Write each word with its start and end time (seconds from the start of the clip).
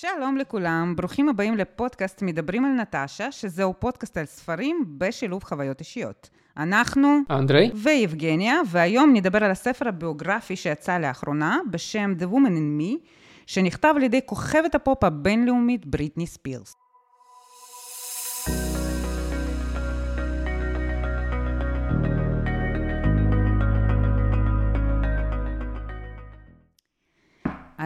שלום 0.00 0.36
לכולם, 0.36 0.96
ברוכים 0.96 1.28
הבאים 1.28 1.56
לפודקאסט 1.56 2.22
מדברים 2.22 2.64
על 2.64 2.70
נטשה, 2.70 3.32
שזהו 3.32 3.74
פודקאסט 3.78 4.16
על 4.16 4.24
ספרים 4.24 4.84
בשילוב 4.98 5.44
חוויות 5.44 5.80
אישיות. 5.80 6.30
אנחנו... 6.56 7.18
אנדרי. 7.30 7.70
ויבגניה, 7.74 8.60
והיום 8.70 9.12
נדבר 9.12 9.44
על 9.44 9.50
הספר 9.50 9.88
הביוגרפי 9.88 10.56
שיצא 10.56 10.98
לאחרונה, 10.98 11.58
בשם 11.70 12.14
The 12.18 12.24
Woman 12.24 12.50
in 12.50 12.80
Me, 12.80 13.06
שנכתב 13.46 13.92
על 13.96 14.02
ידי 14.02 14.20
כוכבת 14.26 14.74
הפופ 14.74 15.04
הבינלאומית 15.04 15.86
בריטני 15.86 16.26
ספירס. 16.26 16.76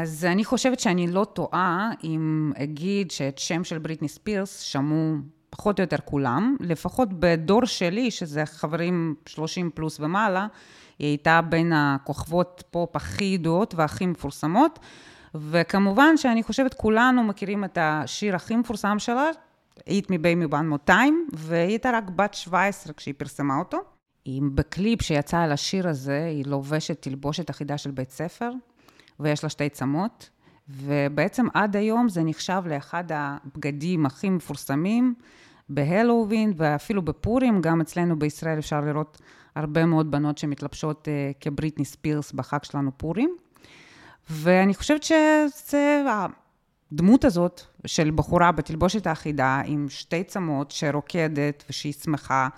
אז 0.01 0.25
אני 0.25 0.45
חושבת 0.45 0.81
שאני 0.81 1.07
לא 1.07 1.25
טועה 1.25 1.91
אם 2.05 2.53
אגיד 2.57 3.11
שאת 3.11 3.39
שם 3.39 3.65
של 3.65 3.79
בריטני 3.79 4.09
ספירס 4.09 4.61
שמעו 4.61 5.15
פחות 5.51 5.79
או 5.79 5.83
יותר 5.83 5.97
כולם, 6.05 6.57
לפחות 6.61 7.09
בדור 7.13 7.65
שלי, 7.65 8.11
שזה 8.11 8.47
חברים 8.47 9.15
30 9.27 9.71
פלוס 9.75 10.01
ומעלה, 10.01 10.47
היא 10.99 11.09
הייתה 11.09 11.41
בין 11.49 11.73
הכוכבות 11.73 12.65
פופ 12.71 12.97
הכי 12.97 13.25
ידועות 13.25 13.75
והכי 13.75 14.07
מפורסמות, 14.07 14.79
וכמובן 15.35 16.17
שאני 16.17 16.43
חושבת 16.43 16.75
כולנו 16.75 17.23
מכירים 17.23 17.65
את 17.65 17.79
השיר 17.81 18.37
הכי 18.37 18.57
מפורסם 18.57 18.99
שלה, 18.99 19.31
Eat 19.79 20.05
Me 20.05 20.15
Baby 20.15 20.55
Time, 20.89 21.15
והיא 21.33 21.69
הייתה 21.69 21.91
רק 21.91 22.11
בת 22.11 22.35
17 22.35 22.93
כשהיא 22.93 23.15
פרסמה 23.19 23.59
אותו. 23.59 23.79
בקליפ 24.55 25.03
שיצא 25.03 25.39
על 25.39 25.53
השיר 25.53 25.89
הזה, 25.89 26.25
היא 26.25 26.45
לובשת 26.47 27.03
תלבושת 27.03 27.51
אחידה 27.51 27.79
של 27.79 27.91
בית 27.91 28.11
ספר, 28.11 28.51
ויש 29.21 29.45
לה 29.45 29.51
שתי 29.51 29.69
צמות, 29.69 30.31
ובעצם 30.69 31.47
עד 31.55 31.77
היום 31.77 32.09
זה 32.09 32.23
נחשב 32.25 32.63
לאחד 32.67 33.05
הבגדים 33.11 34.07
הכי 34.07 34.31
מפורסמים 34.31 35.15
בהלווין, 35.69 36.53
ואפילו 36.57 37.03
בפורים, 37.03 37.61
גם 37.61 37.81
אצלנו 37.81 38.19
בישראל 38.19 38.59
אפשר 38.59 38.81
לראות 38.81 39.21
הרבה 39.55 39.87
מאוד 39.87 40.11
בנות 40.11 40.39
שמתלבשות 40.39 41.09
uh, 41.09 41.37
כבריטני 41.41 41.85
ספירס 41.85 42.33
בחג 42.33 42.65
שלנו 42.65 42.91
פורים. 42.97 43.37
ואני 44.31 44.75
חושבת 44.75 45.03
שזה, 45.03 46.05
הדמות 46.93 47.25
הזאת 47.25 47.61
של 47.87 48.11
בחורה 48.11 48.53
בתלבושת 48.53 49.07
האחידה 49.07 49.63
עם 49.65 49.87
שתי 49.89 50.25
צמות 50.25 50.71
שרוקדת 50.71 51.65
ושהיא 51.71 51.93
שמחה, 51.93 52.49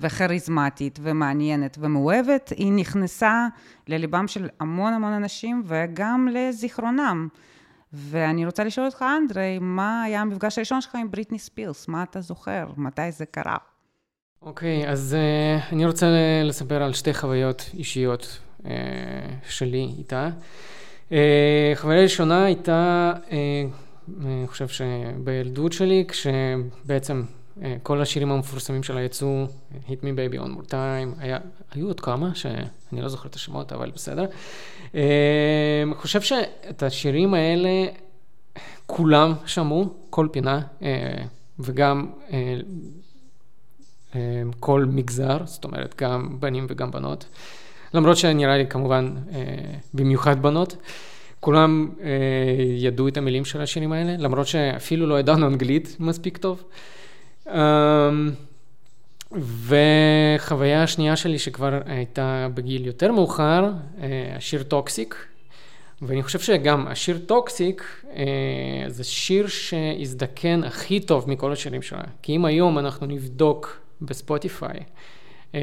וכריזמטית 0.00 0.98
ומעניינת 1.02 1.78
ומאוהבת, 1.80 2.52
היא 2.56 2.72
נכנסה 2.72 3.48
לליבם 3.88 4.28
של 4.28 4.48
המון 4.60 4.92
המון 4.92 5.12
אנשים 5.12 5.62
וגם 5.66 6.28
לזיכרונם. 6.32 7.28
ואני 7.92 8.46
רוצה 8.46 8.64
לשאול 8.64 8.86
אותך, 8.86 9.04
אנדרי, 9.18 9.58
מה 9.60 10.02
היה 10.02 10.20
המפגש 10.20 10.58
הראשון 10.58 10.80
שלך 10.80 10.94
עם 10.94 11.10
בריטני 11.10 11.38
ספירס? 11.38 11.88
מה 11.88 12.02
אתה 12.02 12.20
זוכר? 12.20 12.66
מתי 12.76 13.12
זה 13.12 13.26
קרה? 13.26 13.56
אוקיי, 14.42 14.84
okay, 14.84 14.88
אז 14.88 15.16
uh, 15.18 15.72
אני 15.72 15.86
רוצה 15.86 16.06
לספר 16.44 16.82
על 16.82 16.92
שתי 16.92 17.14
חוויות 17.14 17.70
אישיות 17.74 18.38
uh, 18.62 18.66
שלי 19.48 19.94
איתה. 19.98 20.28
Uh, 21.08 21.12
חוויה 21.74 22.02
ראשונה 22.02 22.44
הייתה, 22.44 23.12
uh, 23.26 23.32
אני 24.24 24.44
חושב 24.46 24.68
שבילדות 24.68 25.72
שלי, 25.72 26.04
כשבעצם 26.08 27.22
כל 27.82 28.00
השירים 28.00 28.32
המפורסמים 28.32 28.82
שלה 28.82 29.02
יצאו, 29.02 29.46
Hit 29.88 30.00
me 30.02 30.32
baby 30.32 30.38
one 30.38 30.58
more 30.58 30.70
time, 30.70 31.18
היה, 31.18 31.38
היו 31.72 31.86
עוד 31.86 32.00
כמה 32.00 32.34
שאני 32.34 33.02
לא 33.02 33.08
זוכר 33.08 33.28
את 33.28 33.34
השמות, 33.34 33.72
אבל 33.72 33.90
בסדר. 33.90 34.24
אני 34.94 35.02
אה, 35.02 35.94
חושב 35.94 36.20
שאת 36.20 36.82
השירים 36.82 37.34
האלה 37.34 37.86
כולם 38.86 39.32
שמעו, 39.46 39.94
כל 40.10 40.28
פינה, 40.32 40.60
אה, 40.82 41.24
וגם 41.58 42.10
כל 44.60 44.84
מגזר, 44.88 45.38
זאת 45.44 45.64
אומרת, 45.64 45.94
גם 45.98 46.36
בנים 46.40 46.66
וגם 46.68 46.90
בנות. 46.90 47.26
למרות 47.94 48.16
שנראה 48.16 48.56
לי 48.58 48.66
כמובן, 48.66 49.14
במיוחד 49.94 50.42
בנות. 50.42 50.76
כולם 51.40 51.90
ידעו 52.78 53.08
את 53.08 53.16
המילים 53.16 53.44
של 53.44 53.60
השירים 53.60 53.92
האלה, 53.92 54.16
למרות 54.18 54.46
שאפילו 54.46 55.06
לא 55.06 55.20
ידענו 55.20 55.46
אנגלית 55.46 55.96
מספיק 56.00 56.36
טוב. 56.36 56.64
אמ, 57.48 58.30
וחוויה 59.66 60.82
השנייה 60.82 61.16
שלי 61.16 61.38
שכבר 61.38 61.80
הייתה 61.86 62.48
בגיל 62.54 62.86
יותר 62.86 63.12
מאוחר, 63.12 63.70
אה, 64.02 64.32
השיר 64.36 64.62
Toxic. 64.62 65.26
ואני 66.02 66.22
חושב 66.22 66.38
שגם 66.38 66.86
השיר 66.86 67.18
Toxic 67.26 68.04
אה, 68.16 68.84
זה 68.86 69.04
שיר 69.04 69.46
שהזדקן 69.46 70.64
הכי 70.64 71.00
טוב 71.00 71.30
מכל 71.30 71.52
השירים 71.52 71.82
שלה. 71.82 72.02
כי 72.22 72.36
אם 72.36 72.44
היום 72.44 72.78
אנחנו 72.78 73.06
נבדוק 73.06 73.80
בספוטיפיי 74.02 74.80
אה, 75.54 75.60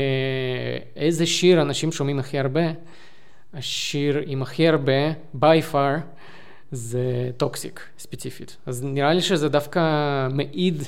איזה 0.96 1.26
שיר 1.26 1.62
אנשים 1.62 1.92
שומעים 1.92 2.20
הכי 2.20 2.40
הרבה, 2.40 2.62
השיר 3.54 4.24
עם 4.26 4.42
הכי 4.42 4.68
הרבה, 4.68 5.12
by 5.40 5.74
far, 5.74 6.00
זה 6.72 7.32
Toxic 7.38 7.81
ספציפית. 8.00 8.58
אז 8.66 8.84
נראה 8.84 9.14
לי 9.14 9.22
שזה 9.22 9.50
דווקא 9.50 9.82
מעיד 10.32 10.84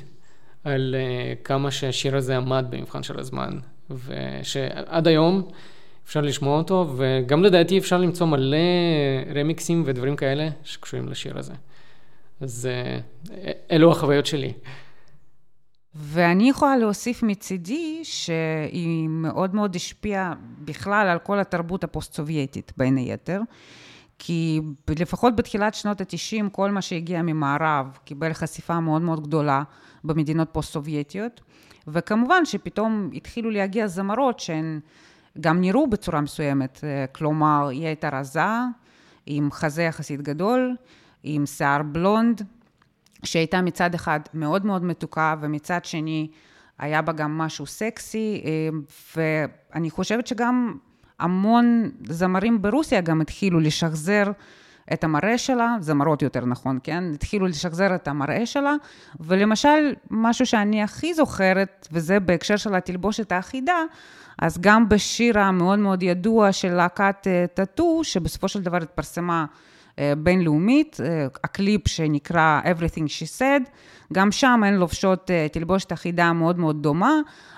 על 0.63 0.95
uh, 0.95 1.43
כמה 1.43 1.71
שהשיר 1.71 2.15
הזה 2.15 2.37
עמד 2.37 2.65
במבחן 2.69 3.03
של 3.03 3.19
הזמן, 3.19 3.59
ושעד 3.89 5.07
היום 5.07 5.47
אפשר 6.05 6.21
לשמוע 6.21 6.57
אותו, 6.57 6.93
וגם 6.97 7.43
לדעתי 7.43 7.77
אפשר 7.77 7.97
למצוא 7.97 8.27
מלא 8.27 8.57
רמיקסים 9.35 9.83
ודברים 9.85 10.15
כאלה 10.15 10.49
שקשורים 10.63 11.09
לשיר 11.09 11.37
הזה. 11.37 11.53
אז 12.41 12.69
uh, 13.29 13.31
אלו 13.71 13.91
החוויות 13.91 14.25
שלי. 14.25 14.53
ואני 15.95 16.49
יכולה 16.49 16.77
להוסיף 16.77 17.23
מצידי 17.23 17.99
שהיא 18.03 19.09
מאוד 19.09 19.55
מאוד 19.55 19.75
השפיעה 19.75 20.33
בכלל 20.59 21.07
על 21.07 21.19
כל 21.19 21.39
התרבות 21.39 21.83
הפוסט-סובייטית, 21.83 22.73
בין 22.77 22.97
היתר. 22.97 23.41
כי 24.19 24.61
לפחות 24.89 25.35
בתחילת 25.35 25.73
שנות 25.73 26.01
ה-90, 26.01 26.49
כל 26.51 26.71
מה 26.71 26.81
שהגיע 26.81 27.21
ממערב 27.21 27.97
קיבל 28.05 28.33
חשיפה 28.33 28.79
מאוד 28.79 29.01
מאוד 29.01 29.27
גדולה 29.27 29.63
במדינות 30.03 30.49
פוסט-סובייטיות, 30.51 31.41
וכמובן 31.87 32.45
שפתאום 32.45 33.09
התחילו 33.13 33.49
להגיע 33.49 33.87
זמרות 33.87 34.39
שהן 34.39 34.79
גם 35.39 35.61
נראו 35.61 35.87
בצורה 35.87 36.21
מסוימת, 36.21 36.83
כלומר, 37.11 37.67
היא 37.67 37.85
הייתה 37.85 38.09
רזה, 38.09 38.41
עם 39.25 39.51
חזה 39.51 39.83
יחסית 39.83 40.21
גדול, 40.21 40.75
עם 41.23 41.45
שיער 41.45 41.83
בלונד, 41.83 42.41
שהייתה 43.23 43.61
מצד 43.61 43.95
אחד 43.95 44.19
מאוד 44.33 44.65
מאוד 44.65 44.83
מתוקה, 44.83 45.35
ומצד 45.41 45.85
שני 45.85 46.27
היה 46.79 47.01
בה 47.01 47.13
גם 47.13 47.37
משהו 47.37 47.65
סקסי, 47.65 48.41
ואני 49.15 49.89
חושבת 49.89 50.27
שגם 50.27 50.77
המון 51.19 51.89
זמרים 52.09 52.61
ברוסיה 52.61 53.01
גם 53.01 53.21
התחילו 53.21 53.59
לשחזר 53.59 54.23
את 54.93 55.03
המראה 55.03 55.37
שלה, 55.37 55.75
זמרות 55.79 56.21
יותר 56.21 56.45
נכון, 56.45 56.79
כן? 56.83 57.03
התחילו 57.13 57.47
לשחזר 57.47 57.95
את 57.95 58.07
המראה 58.07 58.45
שלה, 58.45 58.73
ולמשל, 59.19 59.93
משהו 60.11 60.45
שאני 60.45 60.83
הכי 60.83 61.13
זוכרת, 61.13 61.87
וזה 61.91 62.19
בהקשר 62.19 62.57
של 62.57 62.75
התלבושת 62.75 63.31
האחידה, 63.31 63.83
אז 64.41 64.57
גם 64.61 64.89
בשיר 64.89 65.39
המאוד 65.39 65.79
מאוד 65.79 66.03
ידוע 66.03 66.51
של 66.51 66.73
להקת 66.73 67.27
אה, 67.27 67.45
טאטו, 67.53 68.03
שבסופו 68.03 68.47
של 68.47 68.61
דבר 68.61 68.77
התפרסמה 68.77 69.45
אה, 69.99 70.13
בינלאומית, 70.17 70.97
אה, 71.03 71.27
הקליפ 71.43 71.87
שנקרא 71.87 72.61
Everything 72.63 73.05
She 73.05 73.39
Said, 73.39 73.69
גם 74.13 74.31
שם 74.31 74.63
הן 74.65 74.73
לובשות 74.73 75.31
תלבושת 75.51 75.93
אחידה 75.93 76.33
מאוד 76.33 76.59
מאוד 76.59 76.83
דומה, 76.83 77.13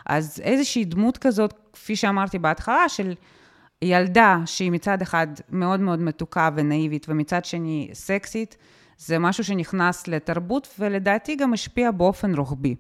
אז 0.06 0.42
איזושהי 0.44 0.86
דמות 0.86 1.18
כזאת, 1.18 1.54
כפי 1.74 1.96
שאמרתי 1.96 2.40
בהתחלה, 2.40 2.90
של 2.90 3.14
ילדה 3.82 4.38
שהיא 4.46 4.72
מצד 4.72 5.02
אחד 5.02 5.28
מאוד 5.50 5.80
מאוד 5.80 6.00
מתוקה 6.00 6.50
ונאיבית, 6.56 7.06
ומצד 7.10 7.46
שני 7.46 7.90
סקסית, 7.94 8.58
זה 8.98 9.20
משהו 9.20 9.44
שנכנס 9.44 10.08
לתרבות, 10.08 10.68
ולדעתי 10.80 11.36
גם 11.36 11.54
השפיע 11.54 11.92
באופן 11.92 12.36
רוחבי. 12.36 12.76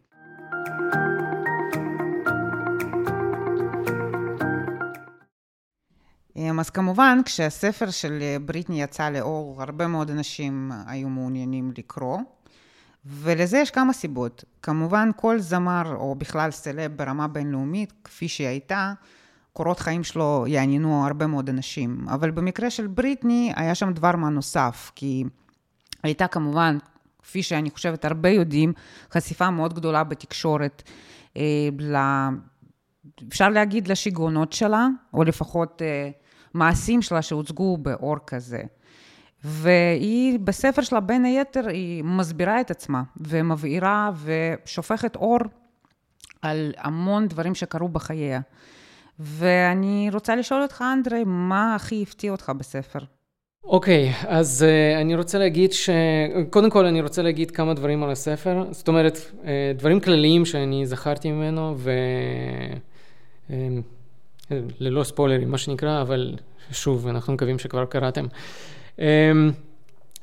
אמ, 6.36 6.60
אז 6.60 6.70
כמובן, 6.70 7.20
כשהספר 7.26 7.90
של 7.90 8.24
בריטני 8.46 8.82
יצא 8.82 9.10
לאור, 9.10 9.62
הרבה 9.62 9.88
מאוד 9.88 10.12
אנשים 10.12 10.72
היו 10.88 11.10
מעוניינים 11.10 11.72
לקרוא, 11.78 12.20
ולזה 13.06 13.58
יש 13.58 13.72
כמה 13.72 13.94
סיבות. 13.94 14.44
כמובן, 14.62 15.10
כל 15.16 15.40
זמר, 15.40 15.96
או 15.96 16.16
בכלל 16.16 16.52
סלב 16.52 16.92
ברמה 16.96 17.28
בינלאומית, 17.28 17.94
כפי 18.04 18.28
שהיא 18.28 18.48
הייתה, 18.48 18.94
קורות 19.54 19.80
חיים 19.80 20.04
שלו 20.04 20.46
יעניינו 20.48 21.06
הרבה 21.06 21.28
מאוד 21.28 21.50
אנשים. 21.50 22.06
אבל 22.10 22.32
במקרה 22.32 22.70
של 22.70 22.88
בריטני 22.88 23.54
היה 23.56 23.76
שם 23.76 23.94
דבר 23.94 24.16
מה 24.16 24.30
נוסף, 24.30 24.92
כי 24.96 25.24
הייתה 26.04 26.28
כמובן, 26.28 26.78
כפי 27.24 27.44
שאני 27.44 27.70
חושבת 27.70 28.06
הרבה 28.06 28.30
יודעים, 28.30 28.74
חשיפה 29.12 29.50
מאוד 29.50 29.74
גדולה 29.74 30.04
בתקשורת. 30.04 30.84
אה, 31.38 31.70
ל... 31.80 31.96
אפשר 33.28 33.50
להגיד 33.50 33.88
לשיגעונות 33.88 34.54
שלה, 34.54 34.88
או 35.14 35.24
לפחות 35.24 35.82
אה, 35.82 36.10
מעשים 36.54 37.02
שלה 37.02 37.22
שהוצגו 37.22 37.78
באור 37.78 38.18
כזה. 38.28 38.62
והיא, 39.44 40.40
בספר 40.40 40.82
שלה, 40.82 41.00
בין 41.00 41.26
היתר, 41.26 41.68
היא 41.68 42.04
מסבירה 42.04 42.62
את 42.62 42.72
עצמה, 42.72 43.04
ומבהירה 43.18 44.12
ושופכת 44.24 45.16
אור 45.16 45.40
על 46.42 46.74
המון 46.78 47.28
דברים 47.28 47.56
שקרו 47.56 47.90
בחייה. 47.90 48.42
ואני 49.22 50.10
רוצה 50.14 50.36
לשאול 50.36 50.62
אותך, 50.62 50.84
אנדרי, 50.94 51.24
מה 51.26 51.76
הכי 51.76 52.04
הפתיע 52.04 52.32
אותך 52.32 52.52
בספר? 52.58 53.00
אוקיי, 53.64 54.12
okay, 54.12 54.28
אז 54.28 54.66
uh, 54.66 55.02
אני 55.02 55.16
רוצה 55.16 55.40
להגיד 55.40 55.72
ש... 55.72 55.90
קודם 56.50 56.70
כל 56.70 56.86
אני 56.86 57.02
רוצה 57.02 57.22
להגיד 57.22 57.52
כמה 57.52 57.74
דברים 57.74 58.04
על 58.04 58.12
הספר, 58.12 58.66
זאת 58.72 58.88
אומרת, 58.88 59.18
uh, 59.18 59.46
דברים 59.78 60.00
כלליים 60.00 60.46
שאני 60.46 60.86
זכרתי 60.86 61.32
ממנו, 61.32 61.74
ו... 61.78 61.92
Uh, 63.50 63.54
ללא 64.80 65.04
ספוילרים, 65.04 65.52
מה 65.52 65.58
שנקרא, 65.58 66.02
אבל 66.02 66.36
שוב, 66.72 67.08
אנחנו 67.08 67.34
מקווים 67.34 67.60
שכבר 67.60 67.86
קראתם. 67.86 68.26
Uh, 68.98 69.02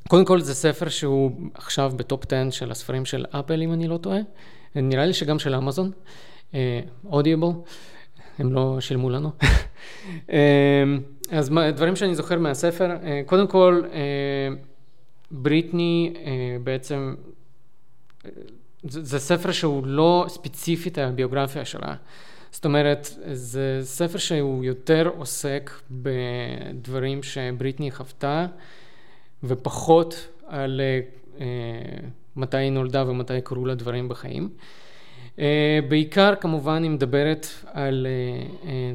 קודם 0.07 0.25
כל 0.25 0.41
זה 0.41 0.55
ספר 0.55 0.89
שהוא 0.89 1.31
עכשיו 1.53 1.91
בטופ 1.95 2.33
10 2.33 2.49
של 2.49 2.71
הספרים 2.71 3.05
של 3.05 3.25
אפל, 3.31 3.61
אם 3.61 3.73
אני 3.73 3.87
לא 3.87 3.97
טועה. 3.97 4.19
נראה 4.75 5.05
לי 5.05 5.13
שגם 5.13 5.39
של 5.39 5.55
אמזון, 5.55 5.91
אודיבל, 7.05 7.47
uh, 7.47 7.51
הם 8.39 8.53
לא 8.53 8.77
שילמו 8.81 9.09
לנו. 9.09 9.31
אז 11.31 11.49
דברים 11.75 11.95
שאני 11.95 12.15
זוכר 12.15 12.39
מהספר, 12.39 12.91
אה, 12.91 13.21
קודם 13.25 13.47
כל, 13.47 13.81
אה, 13.93 13.99
בריטני 15.31 16.13
אה, 16.25 16.57
בעצם, 16.63 17.15
זה 18.83 19.19
ספר 19.19 19.51
שהוא 19.51 19.87
לא 19.87 20.25
ספציפית 20.27 20.97
הביוגרפיה 20.97 21.65
שלה. 21.65 21.95
זאת 22.51 22.65
אומרת, 22.65 23.09
זה 23.33 23.79
ספר 23.83 24.17
שהוא 24.17 24.63
יותר 24.63 25.11
עוסק 25.17 25.71
בדברים 25.91 27.23
שבריטני 27.23 27.91
חוותה, 27.91 28.45
ופחות 29.43 30.27
על 30.47 30.81
מתי 32.35 32.57
היא 32.57 32.71
נולדה 32.71 33.09
ומתי 33.09 33.41
קרו 33.43 33.65
לה 33.65 33.75
דברים 33.75 34.09
בחיים. 34.09 34.49
בעיקר 35.89 36.33
כמובן 36.35 36.83
היא 36.83 36.91
מדברת 36.91 37.47
על 37.65 38.07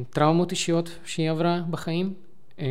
טראומות 0.09 0.51
אישיות 0.51 0.99
שהיא 1.05 1.31
עברה 1.31 1.61
בחיים. 1.69 2.13
אה, 2.59 2.65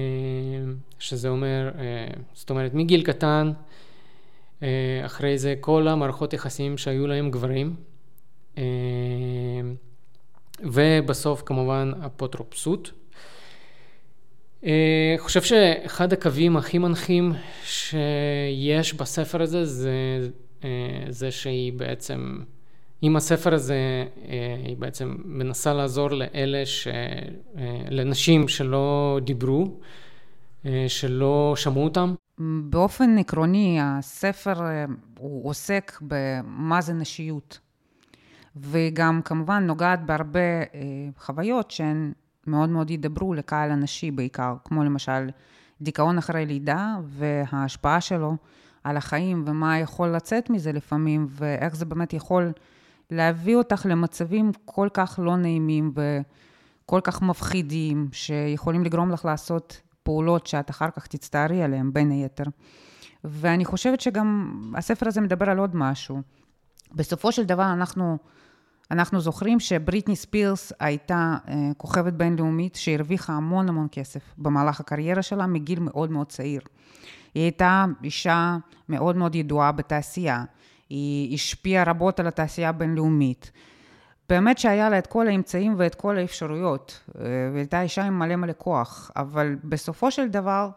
שזה 0.98 1.28
אומר, 1.28 1.70
אה, 1.78 2.06
זאת 2.34 2.50
אומרת, 2.50 2.74
מגיל 2.74 3.02
קטן, 3.02 3.52
אה, 4.62 5.02
אחרי 5.04 5.38
זה 5.38 5.54
כל 5.60 5.88
המערכות 5.88 6.32
יחסים 6.32 6.78
שהיו 6.78 7.06
להם 7.06 7.30
גברים, 7.30 7.74
ובסוף 10.60 11.42
כמובן 11.46 11.92
אפוטרופסות. 12.06 12.90
אני 14.62 15.18
חושב 15.18 15.42
שאחד 15.42 16.12
הקווים 16.12 16.56
הכי 16.56 16.78
מנחים 16.78 17.32
שיש 17.64 18.94
בספר 18.94 19.42
הזה 19.42 19.64
זה, 19.64 20.28
זה 21.08 21.30
שהיא 21.30 21.72
בעצם 21.72 22.38
עם 23.06 23.16
הספר 23.16 23.54
הזה 23.54 23.74
אה, 24.28 24.56
היא 24.66 24.76
בעצם 24.76 25.16
מנסה 25.24 25.72
לעזור 25.72 26.10
לאלה, 26.10 26.66
ש... 26.66 26.88
אה, 26.88 27.82
לנשים 27.90 28.48
שלא 28.48 29.18
דיברו, 29.22 29.80
אה, 30.66 30.84
שלא 30.88 31.54
שמעו 31.56 31.84
אותם. 31.84 32.14
באופן 32.70 33.18
עקרוני, 33.18 33.78
הספר 33.82 34.54
הוא 35.18 35.48
עוסק 35.48 35.98
במה 36.02 36.80
זה 36.80 36.92
נשיות. 36.92 37.58
וגם 38.56 39.20
כמובן 39.24 39.66
נוגעת 39.66 40.06
בהרבה 40.06 40.40
חוויות 41.18 41.70
שהן 41.70 42.12
מאוד 42.46 42.68
מאוד 42.68 42.90
ידברו 42.90 43.34
לקהל 43.34 43.70
הנשי 43.70 44.10
בעיקר, 44.10 44.54
כמו 44.64 44.84
למשל 44.84 45.28
דיכאון 45.80 46.18
אחרי 46.18 46.46
לידה 46.46 46.96
וההשפעה 47.04 48.00
שלו 48.00 48.36
על 48.84 48.96
החיים 48.96 49.44
ומה 49.46 49.78
יכול 49.78 50.08
לצאת 50.08 50.50
מזה 50.50 50.72
לפעמים 50.72 51.26
ואיך 51.30 51.76
זה 51.76 51.84
באמת 51.84 52.12
יכול 52.12 52.52
להביא 53.10 53.56
אותך 53.56 53.86
למצבים 53.88 54.52
כל 54.64 54.88
כך 54.94 55.18
לא 55.22 55.36
נעימים 55.36 55.92
וכל 55.94 57.00
כך 57.04 57.22
מפחידים, 57.22 58.08
שיכולים 58.12 58.84
לגרום 58.84 59.10
לך 59.10 59.24
לעשות 59.24 59.80
פעולות 60.02 60.46
שאת 60.46 60.70
אחר 60.70 60.90
כך 60.90 61.06
תצטערי 61.06 61.62
עליהן, 61.62 61.92
בין 61.92 62.10
היתר. 62.10 62.44
ואני 63.24 63.64
חושבת 63.64 64.00
שגם 64.00 64.52
הספר 64.76 65.08
הזה 65.08 65.20
מדבר 65.20 65.50
על 65.50 65.58
עוד 65.58 65.76
משהו. 65.76 66.22
בסופו 66.92 67.32
של 67.32 67.44
דבר 67.44 67.72
אנחנו, 67.72 68.18
אנחנו 68.90 69.20
זוכרים 69.20 69.60
שבריטני 69.60 70.16
ספירס 70.16 70.72
הייתה 70.80 71.36
אה, 71.48 71.54
כוכבת 71.76 72.12
בינלאומית 72.12 72.74
שהרוויחה 72.74 73.32
המון 73.32 73.68
המון 73.68 73.86
כסף 73.92 74.34
במהלך 74.38 74.80
הקריירה 74.80 75.22
שלה 75.22 75.46
מגיל 75.46 75.80
מאוד 75.80 76.10
מאוד 76.10 76.26
צעיר. 76.26 76.60
היא 77.34 77.42
הייתה 77.42 77.84
אישה 78.04 78.56
מאוד 78.88 79.16
מאוד 79.16 79.34
ידועה 79.34 79.72
בתעשייה. 79.72 80.44
היא 80.88 81.34
השפיעה 81.34 81.84
רבות 81.84 82.20
על 82.20 82.26
התעשייה 82.26 82.69
הבינלאומית. 82.69 83.52
באמת 84.28 84.58
שהיה 84.58 84.90
לה 84.90 84.98
את 84.98 85.06
כל 85.06 85.28
האמצעים 85.28 85.75
ואת 85.78 85.94
כל 85.94 86.19
האפשרויות, 86.19 87.00
אה, 87.19 87.25
והייתה 87.54 87.82
אישה 87.82 88.04
עם 88.04 88.19
מלא 88.19 88.36
מלא 88.36 88.52
כוח, 88.58 89.10
אבל 89.16 89.56
בסופו 89.64 90.10
של 90.10 90.28
דבר, 90.28 90.69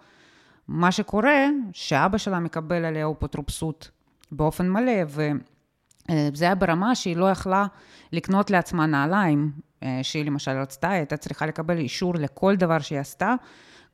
מה 0.68 0.92
שקורה, 0.92 1.46
שאבא 1.74 2.18
שלה 2.18 2.40
מקבל 2.40 2.86
עליה 2.86 3.12
אפוטרופסות 3.12 3.92
באופן 4.32 4.70
מלא, 4.70 5.04
וזה 5.08 6.46
היה 6.46 6.56
ברמה 6.56 6.96
שהיא 6.96 7.18
לא 7.18 7.32
יכלה 7.32 7.66
לקנות 8.12 8.50
לעצמה 8.52 8.86
נעליים, 8.86 9.52
אה, 9.84 10.00
שהיא 10.04 10.26
למשל 10.26 10.52
רצתה, 10.52 10.90
היא 10.90 10.98
הייתה 10.98 11.18
צריכה 11.18 11.46
לקבל 11.46 11.78
אישור 11.78 12.16
לכל 12.16 12.56
דבר 12.56 12.80
שהיא 12.80 13.00
עשתה, 13.00 13.36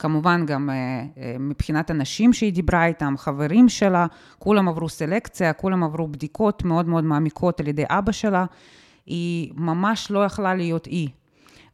כמובן 0.03 0.45
גם 0.45 0.69
אה, 0.69 0.75
אה, 0.75 1.35
מבחינת 1.39 1.91
אנשים 1.91 2.33
שהיא 2.33 2.53
דיברה 2.53 2.85
איתם, 2.85 3.13
חברים 3.17 3.69
שלה, 3.69 4.05
כולם 4.39 4.69
עברו 4.69 4.89
סלקציה, 4.89 5.53
כולם 5.53 5.83
עברו 5.83 6.07
בדיקות 6.07 6.63
מאוד 6.63 6.87
מאוד 6.87 7.03
מעמיקות 7.03 7.59
על 7.59 7.67
ידי 7.67 7.83
אבא 7.89 8.11
שלה. 8.11 8.45
היא 9.05 9.51
ממש 9.55 10.11
לא 10.11 10.25
יכלה 10.25 10.55
להיות 10.55 10.87
אי. 10.87 11.07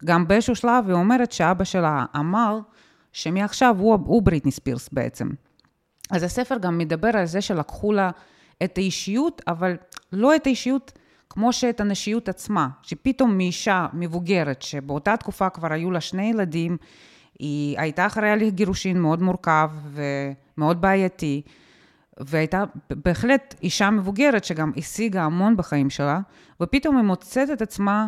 גם 0.06 0.28
באיזשהו 0.28 0.56
שלב 0.56 0.86
היא 0.88 0.94
אומרת 0.94 1.32
שאבא 1.32 1.64
שלה 1.64 2.06
אמר 2.16 2.60
שמעכשיו 3.14 3.76
הוא, 3.80 3.98
הוא 4.06 4.22
בריטני 4.22 4.52
ספירס 4.52 4.90
בעצם. 4.92 5.30
אז 6.12 6.24
הספר 6.24 6.58
גם 6.58 6.78
מדבר 6.78 7.18
על 7.18 7.26
זה 7.26 7.42
שלקחו 7.42 7.94
לה 7.94 8.10
את 8.64 8.78
האישיות, 8.78 9.42
אבל 9.48 9.76
לא 10.14 10.36
את 10.36 10.46
האישיות 10.48 10.92
כמו 11.30 11.54
שאת 11.54 11.80
הנשיות 11.80 12.30
עצמה, 12.30 12.68
שפתאום 12.82 13.38
מאישה 13.38 13.88
מבוגרת, 13.94 14.62
שבאותה 14.62 15.18
תקופה 15.18 15.50
כבר 15.50 15.74
היו 15.74 15.92
לה 15.92 16.02
שני 16.02 16.30
ילדים, 16.30 16.78
היא 17.40 17.80
הייתה 17.80 18.06
אחרי 18.06 18.30
הליך 18.30 18.54
גירושין 18.54 19.02
מאוד 19.02 19.22
מורכב 19.22 19.70
ומאוד 20.58 20.82
בעייתי, 20.82 21.42
והייתה 22.20 22.64
בהחלט 22.90 23.56
אישה 23.62 23.90
מבוגרת 23.90 24.44
שגם 24.44 24.72
השיגה 24.78 25.24
המון 25.24 25.58
בחיים 25.58 25.90
שלה, 25.90 26.20
ופתאום 26.62 26.98
היא 26.98 27.06
מוצאת 27.06 27.50
את 27.50 27.62
עצמה 27.62 28.08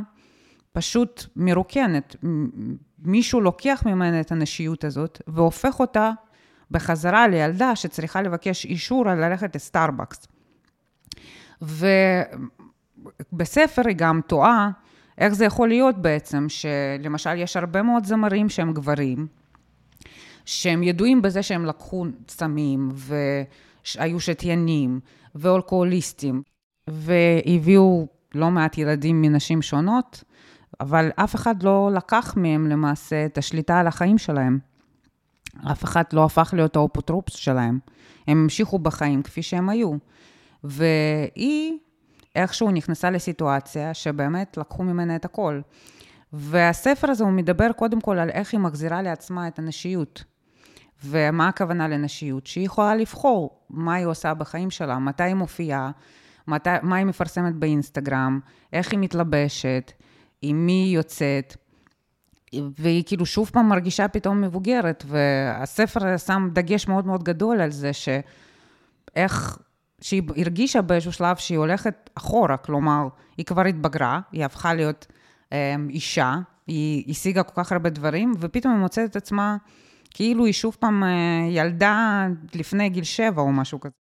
פשוט 0.73 1.25
מרוקנת. 1.35 2.15
מישהו 2.99 3.41
לוקח 3.41 3.83
ממנה 3.85 4.19
את 4.19 4.31
הנשיות 4.31 4.83
הזאת 4.83 5.21
והופך 5.27 5.79
אותה 5.79 6.11
בחזרה 6.71 7.27
לילדה 7.27 7.75
שצריכה 7.75 8.21
לבקש 8.21 8.65
אישור 8.65 9.09
על 9.09 9.25
ללכת 9.25 9.55
לסטארבקס. 9.55 10.27
ובספר 13.31 13.81
היא 13.87 13.95
גם 13.95 14.21
טועה 14.27 14.69
איך 15.21 15.33
זה 15.33 15.45
יכול 15.45 15.67
להיות 15.67 15.97
בעצם, 15.97 16.45
שלמשל 16.49 17.35
יש 17.37 17.57
הרבה 17.57 17.81
מאוד 17.81 18.05
זמרים 18.05 18.49
שהם 18.49 18.73
גברים, 18.73 19.27
שהם 20.45 20.83
ידועים 20.83 21.21
בזה 21.21 21.43
שהם 21.43 21.65
לקחו 21.65 22.05
סמים 22.29 22.89
והיו 22.93 24.19
שתיינים 24.19 24.99
ואלכוהוליסטים, 25.35 26.41
והביאו 26.87 28.07
לא 28.35 28.51
מעט 28.51 28.77
ילדים 28.77 29.21
מנשים 29.21 29.61
שונות, 29.61 30.23
אבל 30.79 31.11
אף 31.15 31.35
אחד 31.35 31.63
לא 31.63 31.89
לקח 31.93 32.33
מהם 32.37 32.67
למעשה 32.67 33.25
את 33.25 33.37
השליטה 33.37 33.79
על 33.79 33.87
החיים 33.87 34.17
שלהם. 34.17 34.59
אף 35.71 35.83
אחד 35.83 36.03
לא 36.13 36.25
הפך 36.25 36.53
להיות 36.57 36.75
האופוטרופוס 36.75 37.35
שלהם. 37.35 37.79
הם 38.27 38.37
המשיכו 38.43 38.79
בחיים 38.79 39.23
כפי 39.23 39.41
שהם 39.41 39.69
היו. 39.69 39.93
והיא 40.63 41.77
איכשהו 42.35 42.71
נכנסה 42.71 43.09
לסיטואציה 43.09 43.93
שבאמת 43.93 44.57
לקחו 44.57 44.83
ממנה 44.83 45.15
את 45.15 45.25
הכל. 45.25 45.61
והספר 46.33 47.11
הזה 47.11 47.23
הוא 47.23 47.31
מדבר 47.31 47.71
קודם 47.71 48.01
כל 48.01 48.19
על 48.19 48.29
איך 48.29 48.53
היא 48.53 48.59
מחזירה 48.59 49.01
לעצמה 49.01 49.47
את 49.47 49.59
הנשיות. 49.59 50.23
ומה 51.05 51.47
הכוונה 51.47 51.87
לנשיות? 51.87 52.47
שהיא 52.47 52.65
יכולה 52.65 52.95
לבחור 52.95 53.59
מה 53.69 53.93
היא 53.93 54.05
עושה 54.05 54.33
בחיים 54.33 54.71
שלה, 54.71 54.99
מתי 54.99 55.23
היא 55.23 55.33
מופיעה, 55.33 55.91
מתי, 56.47 56.69
מה 56.81 56.95
היא 56.95 57.05
מפרסמת 57.05 57.55
באינסטגרם, 57.55 58.39
איך 58.73 58.91
היא 58.91 58.99
מתלבשת, 58.99 59.91
עם 60.41 60.65
מי 60.65 60.71
היא 60.71 60.95
יוצאת. 60.95 61.55
והיא 62.77 63.03
כאילו 63.05 63.25
שוב 63.25 63.49
פעם 63.53 63.69
מרגישה 63.69 64.07
פתאום 64.07 64.41
מבוגרת, 64.41 65.03
והספר 65.07 66.17
שם 66.17 66.49
דגש 66.53 66.87
מאוד 66.87 67.05
מאוד 67.05 67.23
גדול 67.23 67.61
על 67.61 67.71
זה 67.71 67.91
שאיך 67.93 69.57
שהיא 70.01 70.23
הרגישה 70.37 70.81
באיזשהו 70.81 71.11
שלב 71.11 71.35
שהיא 71.35 71.57
הולכת 71.57 72.09
אחורה, 72.15 72.57
כלומר, 72.57 73.07
היא 73.37 73.45
כבר 73.45 73.65
התבגרה, 73.65 74.19
היא 74.31 74.45
הפכה 74.45 74.73
להיות 74.73 75.07
אה, 75.53 75.75
אישה, 75.89 76.35
היא 76.67 77.11
השיגה 77.11 77.43
כל 77.43 77.63
כך 77.63 77.71
הרבה 77.71 77.89
דברים, 77.89 78.33
ופתאום 78.39 78.73
היא 78.73 78.81
מוצאת 78.81 79.09
את 79.11 79.15
עצמה 79.15 79.57
כאילו 80.09 80.45
היא 80.45 80.53
שוב 80.53 80.77
פעם 80.79 81.03
ילדה 81.49 82.27
לפני 82.55 82.89
גיל 82.89 83.03
שבע 83.03 83.41
או 83.41 83.51
משהו 83.51 83.79
כזה. 83.79 84.01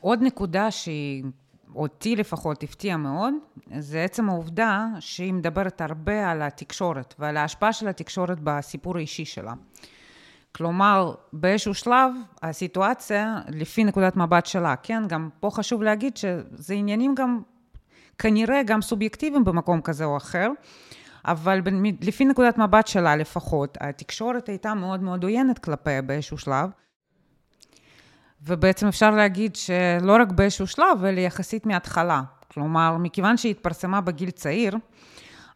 עוד 0.00 0.22
נקודה 0.22 0.70
שהיא 0.70 1.24
אותי 1.76 2.16
לפחות 2.16 2.62
הפתיעה 2.62 2.96
מאוד, 2.96 3.34
זה 3.78 4.02
עצם 4.02 4.28
העובדה 4.28 4.86
שהיא 5.00 5.34
מדברת 5.34 5.80
הרבה 5.80 6.30
על 6.30 6.42
התקשורת 6.42 7.14
ועל 7.18 7.36
ההשפעה 7.36 7.72
של 7.72 7.88
התקשורת 7.88 8.38
בסיפור 8.40 8.96
האישי 8.96 9.24
שלה. 9.24 9.52
כלומר, 10.52 11.14
באיזשהו 11.32 11.74
שלב, 11.74 12.12
הסיטואציה, 12.42 13.40
לפי 13.48 13.84
נקודת 13.84 14.16
מבט 14.16 14.46
שלה, 14.46 14.76
כן, 14.76 15.02
גם 15.08 15.28
פה 15.40 15.50
חשוב 15.50 15.82
להגיד 15.82 16.16
שזה 16.16 16.74
עניינים 16.74 17.14
גם, 17.14 17.40
כנראה 18.18 18.62
גם 18.62 18.82
סובייקטיביים 18.82 19.44
במקום 19.44 19.80
כזה 19.80 20.04
או 20.04 20.16
אחר, 20.16 20.50
אבל 21.24 21.60
לפי 22.00 22.24
נקודת 22.24 22.58
מבט 22.58 22.86
שלה 22.86 23.16
לפחות, 23.16 23.78
התקשורת 23.80 24.48
הייתה 24.48 24.74
מאוד 24.74 25.02
מאוד 25.02 25.24
עוינת 25.24 25.58
כלפיה 25.58 26.02
באיזשהו 26.02 26.38
שלב. 26.38 26.70
ובעצם 28.46 28.86
אפשר 28.86 29.10
להגיד 29.10 29.56
שלא 29.56 30.16
רק 30.20 30.32
באיזשהו 30.32 30.66
שלב, 30.66 31.04
אלא 31.04 31.20
יחסית 31.20 31.66
מההתחלה. 31.66 32.22
כלומר, 32.48 32.96
מכיוון 32.96 33.36
שהיא 33.36 33.50
התפרסמה 33.50 34.00
בגיל 34.00 34.30
צעיר, 34.30 34.76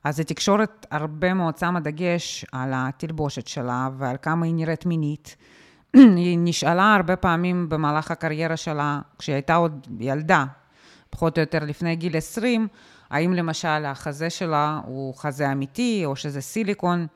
אז 0.05 0.21
התקשורת 0.21 0.87
הרבה 0.91 1.35
מאוד 1.35 1.59
שמה 1.59 1.81
דגש 1.81 2.45
על 2.53 2.71
התלבושת 2.75 3.47
שלה 3.47 3.89
ועל 3.99 4.17
כמה 4.23 4.47
היא 4.47 4.55
נראית 4.55 4.87
מינית. 4.87 5.37
היא 5.97 6.39
נשאלה 6.41 6.95
הרבה 6.95 7.17
פעמים 7.17 7.69
במהלך 7.69 8.11
הקריירה 8.11 8.57
שלה, 8.57 9.01
כשהיא 9.19 9.35
הייתה 9.35 9.55
עוד 9.55 9.87
ילדה, 10.01 10.45
פחות 11.11 11.39
או 11.39 11.41
יותר 11.41 11.59
לפני 11.63 11.97
גיל 11.97 12.17
20, 12.17 12.69
האם 13.11 13.33
למשל 13.33 13.85
החזה 13.87 14.31
שלה 14.31 14.81
הוא 14.85 15.15
חזה 15.15 15.53
אמיתי 15.53 16.03
או 16.05 16.17
שזה 16.17 16.41
סיליקון, 16.41 17.07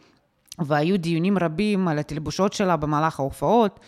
והיו 0.59 0.99
דיונים 0.99 1.39
רבים 1.39 1.89
על 1.89 1.99
התלבושות 1.99 2.53
שלה 2.53 2.77
במהלך 2.77 3.21
ההופעות. 3.21 3.81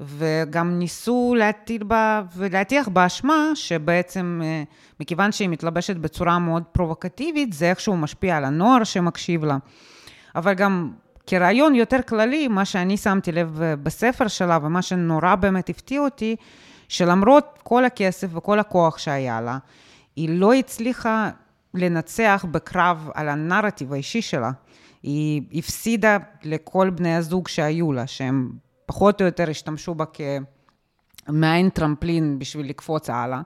וגם 0.00 0.78
ניסו 0.78 1.34
להטיל 1.38 1.82
בה 1.84 2.22
ולהטיח 2.36 2.88
באשמה 2.88 3.50
שבעצם 3.54 4.40
אה, 4.44 4.62
מכיוון 5.00 5.32
שהיא 5.32 5.48
מתלבשת 5.48 5.96
בצורה 5.96 6.38
מאוד 6.38 6.62
פרובוקטיבית, 6.62 7.52
זה 7.52 7.70
איכשהו 7.70 7.96
משפיע 7.96 8.36
על 8.36 8.44
הנוער 8.44 8.84
שמקשיב 8.84 9.44
לה. 9.44 9.56
אבל 10.34 10.54
גם 10.54 10.92
כרעיון 11.26 11.74
יותר 11.74 12.02
כללי, 12.08 12.48
מה 12.48 12.64
שאני 12.64 12.96
שמתי 12.96 13.32
לב 13.32 13.62
אה, 13.62 13.76
בספר 13.76 14.28
שלה 14.28 14.58
ומה 14.62 14.82
שנורא 14.82 15.34
באמת 15.34 15.68
הפתיע 15.68 16.00
אותי, 16.00 16.36
שלמרות 16.88 17.58
כל 17.62 17.84
הכסף 17.84 18.28
וכל 18.30 18.58
הכוח 18.58 18.98
שהיה 18.98 19.40
לה, 19.40 19.58
היא 20.16 20.28
לא 20.38 20.54
הצליחה 20.54 21.30
לנצח 21.74 22.44
בקרב 22.50 23.10
על 23.14 23.28
הנרטיב 23.28 23.92
האישי 23.92 24.22
שלה. 24.22 24.50
היא 25.02 25.42
הפסידה 25.54 26.16
לכל 26.44 26.90
בני 26.90 27.16
הזוג 27.16 27.48
שהיו 27.48 27.92
לה, 27.92 28.06
שהם 28.06 28.50
פחות 28.86 29.20
או 29.20 29.26
יותר 29.26 29.50
השתמשו 29.50 29.94
בה 29.94 30.04
כמעין 31.26 31.68
טרמפלין 31.68 32.38
בשביל 32.38 32.68
לקפוץ 32.68 33.10
הלאה. 33.10 33.40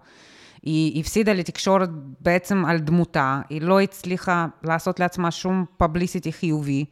היא 0.63 1.01
הפסידה 1.01 1.33
לתקשורת 1.33 1.89
בעצם 2.21 2.65
על 2.65 2.79
דמותה, 2.79 3.41
היא 3.49 3.63
לא 3.63 3.81
הצליחה 3.81 4.47
לעשות 4.63 5.01
לעצמה 5.01 5.31
שום 5.31 5.65
פבליסיטי 5.77 6.33
חיובי. 6.33 6.85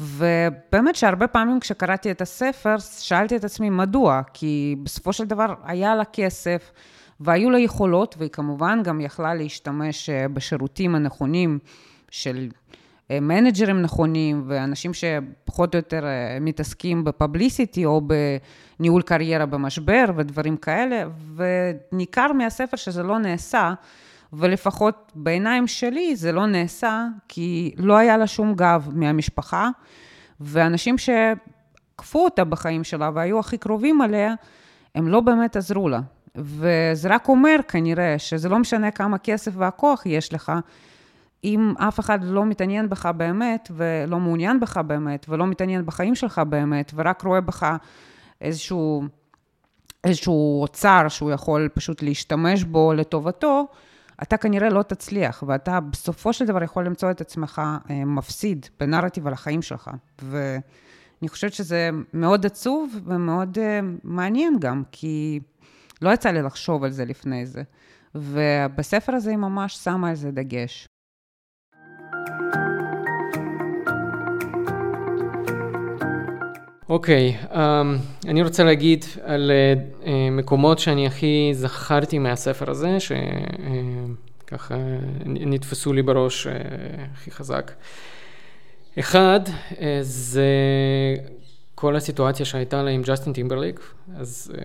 ובאמת 0.00 0.96
שהרבה 0.96 1.26
פעמים 1.26 1.60
כשקראתי 1.60 2.10
את 2.10 2.20
הספר, 2.20 2.74
שאלתי 2.78 3.36
את 3.36 3.44
עצמי 3.44 3.70
מדוע, 3.70 4.20
כי 4.32 4.76
בסופו 4.82 5.12
של 5.12 5.24
דבר 5.24 5.54
היה 5.64 5.94
לה 5.94 6.04
כסף 6.04 6.72
והיו 7.20 7.50
לה 7.50 7.58
יכולות, 7.58 8.14
והיא 8.18 8.30
כמובן 8.30 8.82
גם 8.82 9.00
יכלה 9.00 9.34
להשתמש 9.34 10.10
אה, 10.10 10.28
בשירותים 10.28 10.94
הנכונים 10.94 11.58
של 12.10 12.48
מנג'רים 13.10 13.82
נכונים 13.82 14.44
ואנשים 14.46 14.90
שפחות 14.94 15.74
או 15.74 15.78
יותר 15.78 16.04
אה, 16.04 16.38
מתעסקים 16.40 17.04
בפבליסיטי 17.04 17.84
או 17.84 18.00
בניהול 18.78 19.02
קריירה 19.02 19.46
במשבר 19.46 20.04
ודברים 20.16 20.56
כאלה, 20.56 21.04
וניכר 21.36 22.32
מהספר 22.32 22.76
שזה 22.76 23.02
לא 23.02 23.18
נעשה, 23.18 23.74
ולפחות 24.32 25.12
בעיניים 25.14 25.66
שלי 25.66 26.16
זה 26.16 26.32
לא 26.32 26.46
נעשה, 26.46 27.06
כי 27.28 27.74
לא 27.76 27.96
היה 27.96 28.16
לה 28.16 28.26
שום 28.26 28.54
גב 28.54 28.88
מהמשפחה, 28.92 29.68
ואנשים 30.40 30.96
שכפו 30.98 32.24
אותה 32.24 32.44
בחיים 32.44 32.84
שלה 32.84 33.10
והיו 33.14 33.38
הכי 33.38 33.58
קרובים 33.58 34.00
עליה, 34.00 34.34
הם 34.94 35.08
לא 35.08 35.20
באמת 35.20 35.56
עזרו 35.56 35.88
לה. 35.88 36.00
וזה 36.36 37.08
רק 37.08 37.28
אומר 37.28 37.56
כנראה 37.68 38.18
שזה 38.18 38.48
לא 38.48 38.58
משנה 38.58 38.90
כמה 38.90 39.18
כסף 39.18 39.52
והכוח 39.56 40.06
יש 40.06 40.32
לך, 40.32 40.52
אם 41.44 41.74
אף 41.78 42.00
אחד 42.00 42.24
לא 42.24 42.46
מתעניין 42.46 42.88
בך 42.88 43.06
באמת, 43.06 43.70
ולא 43.76 44.18
מעוניין 44.18 44.60
בך 44.60 44.76
באמת, 44.76 45.26
ולא 45.28 45.46
מתעניין 45.46 45.86
בחיים 45.86 46.14
שלך 46.14 46.38
באמת, 46.38 46.92
ורק 46.94 47.22
רואה 47.22 47.40
בך 47.40 47.76
איזשהו, 48.40 49.04
איזשהו 50.04 50.62
אוצר 50.62 51.08
שהוא 51.08 51.30
יכול 51.30 51.68
פשוט 51.74 52.02
להשתמש 52.02 52.64
בו 52.64 52.92
לטובתו, 52.92 53.66
אתה 54.22 54.36
כנראה 54.36 54.68
לא 54.68 54.82
תצליח, 54.82 55.44
ואתה 55.46 55.80
בסופו 55.80 56.32
של 56.32 56.46
דבר 56.46 56.62
יכול 56.62 56.86
למצוא 56.86 57.10
את 57.10 57.20
עצמך 57.20 57.62
אה, 57.90 58.04
מפסיד 58.04 58.66
בנרטיב 58.80 59.26
על 59.26 59.32
החיים 59.32 59.62
שלך. 59.62 59.90
ואני 60.22 61.28
חושבת 61.28 61.52
שזה 61.52 61.90
מאוד 62.14 62.46
עצוב 62.46 63.00
ומאוד 63.04 63.58
אה, 63.58 63.80
מעניין 64.04 64.58
גם, 64.58 64.82
כי 64.92 65.40
לא 66.02 66.10
יצא 66.10 66.30
לי 66.30 66.42
לחשוב 66.42 66.84
על 66.84 66.90
זה 66.90 67.04
לפני 67.04 67.46
זה. 67.46 67.62
ובספר 68.14 69.12
הזה 69.12 69.30
היא 69.30 69.38
ממש 69.38 69.76
שמה 69.76 70.08
על 70.08 70.14
זה 70.14 70.30
דגש. 70.30 70.88
אוקיי, 76.94 77.36
okay, 77.40 77.52
um, 77.52 77.56
אני 78.28 78.42
רוצה 78.42 78.64
להגיד 78.64 79.04
על 79.22 79.50
uh, 79.50 80.08
מקומות 80.30 80.78
שאני 80.78 81.06
הכי 81.06 81.50
זכרתי 81.52 82.18
מהספר 82.18 82.70
הזה, 82.70 82.96
שככה 83.00 84.74
uh, 84.74 84.78
נתפסו 85.24 85.92
לי 85.92 86.02
בראש 86.02 86.46
uh, 86.46 86.50
הכי 87.12 87.30
חזק. 87.30 87.72
אחד, 88.98 89.40
uh, 89.46 89.74
זה 90.00 90.46
כל 91.74 91.96
הסיטואציה 91.96 92.46
שהייתה 92.46 92.82
לה 92.82 92.90
עם 92.90 93.02
ג'סטין 93.02 93.32
טימברליק, 93.32 93.80
אז 94.16 94.52
uh, 94.54 94.58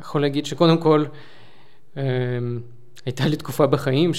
יכול 0.00 0.20
להגיד 0.20 0.46
שקודם 0.46 0.78
כל, 0.78 1.04
uh, 1.94 1.98
הייתה 3.06 3.26
לי 3.26 3.36
תקופה 3.36 3.66
בחיים 3.66 4.10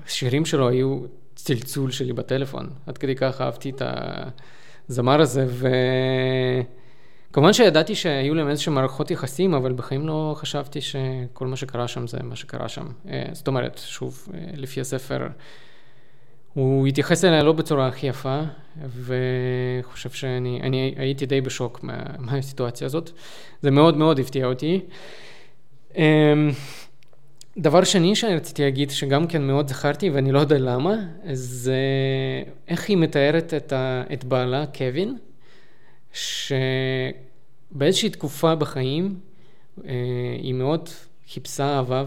שהשירים 0.00 0.42
uh, 0.42 0.46
שלו 0.46 0.68
היו 0.68 1.00
צלצול 1.34 1.90
שלי 1.90 2.12
בטלפון, 2.12 2.70
עד 2.86 2.98
כדי 2.98 3.14
כך 3.14 3.40
אהבתי 3.40 3.70
את 3.70 3.82
ה... 3.82 4.28
הזמר 4.90 5.20
הזה, 5.20 5.46
וכמובן 7.30 7.52
שידעתי 7.52 7.94
שהיו 7.94 8.34
להם 8.34 8.48
איזשהם 8.48 8.74
מערכות 8.74 9.10
יחסים, 9.10 9.54
אבל 9.54 9.72
בחיים 9.72 10.06
לא 10.06 10.34
חשבתי 10.38 10.80
שכל 10.80 11.46
מה 11.46 11.56
שקרה 11.56 11.88
שם 11.88 12.06
זה 12.06 12.18
מה 12.22 12.36
שקרה 12.36 12.68
שם. 12.68 12.86
אה, 13.08 13.24
זאת 13.32 13.48
אומרת, 13.48 13.80
שוב, 13.84 14.28
אה, 14.34 14.40
לפי 14.54 14.80
הספר, 14.80 15.28
הוא 16.54 16.86
התייחס 16.86 17.24
אליה 17.24 17.42
לא 17.42 17.52
בצורה 17.52 17.86
הכי 17.86 18.06
יפה, 18.06 18.40
וחושב 18.88 20.10
שאני 20.10 20.60
אני 20.62 20.94
הייתי 20.96 21.26
די 21.26 21.40
בשוק 21.40 21.82
מה, 21.82 22.02
מהסיטואציה 22.26 22.86
הזאת. 22.86 23.10
זה 23.62 23.70
מאוד 23.70 23.96
מאוד 23.96 24.18
הפתיע 24.18 24.46
אותי. 24.46 24.80
דבר 27.58 27.84
שני 27.84 28.14
שאני 28.14 28.36
רציתי 28.36 28.62
להגיד, 28.62 28.90
שגם 28.90 29.26
כן 29.26 29.42
מאוד 29.42 29.68
זכרתי 29.68 30.10
ואני 30.10 30.32
לא 30.32 30.38
יודע 30.38 30.58
למה, 30.58 30.94
זה 31.32 31.76
איך 32.68 32.88
היא 32.88 32.96
מתארת 32.96 33.54
את, 33.54 33.72
ה, 33.72 34.04
את 34.12 34.24
בעלה, 34.24 34.64
קווין, 34.66 35.18
שבאיזושהי 37.72 38.10
תקופה 38.10 38.54
בחיים 38.54 39.20
אה, 39.84 39.92
היא 40.38 40.54
מאוד 40.54 40.88
חיפשה 41.28 41.64
אהבה 41.64 42.04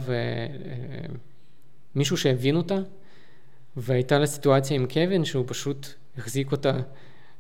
ומישהו 1.96 2.16
אה, 2.16 2.22
שהבין 2.22 2.56
אותה, 2.56 2.78
והייתה 3.78 4.20
לה 4.20 4.26
סיטואציה 4.26 4.76
עם 4.76 4.86
קווין 4.86 5.26
שהוא 5.26 5.46
פשוט 5.48 5.88
החזיק 6.18 6.52
אותה 6.52 6.72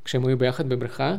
כשהם 0.06 0.26
היו 0.26 0.38
ביחד 0.38 0.70
בבריכה. 0.70 1.16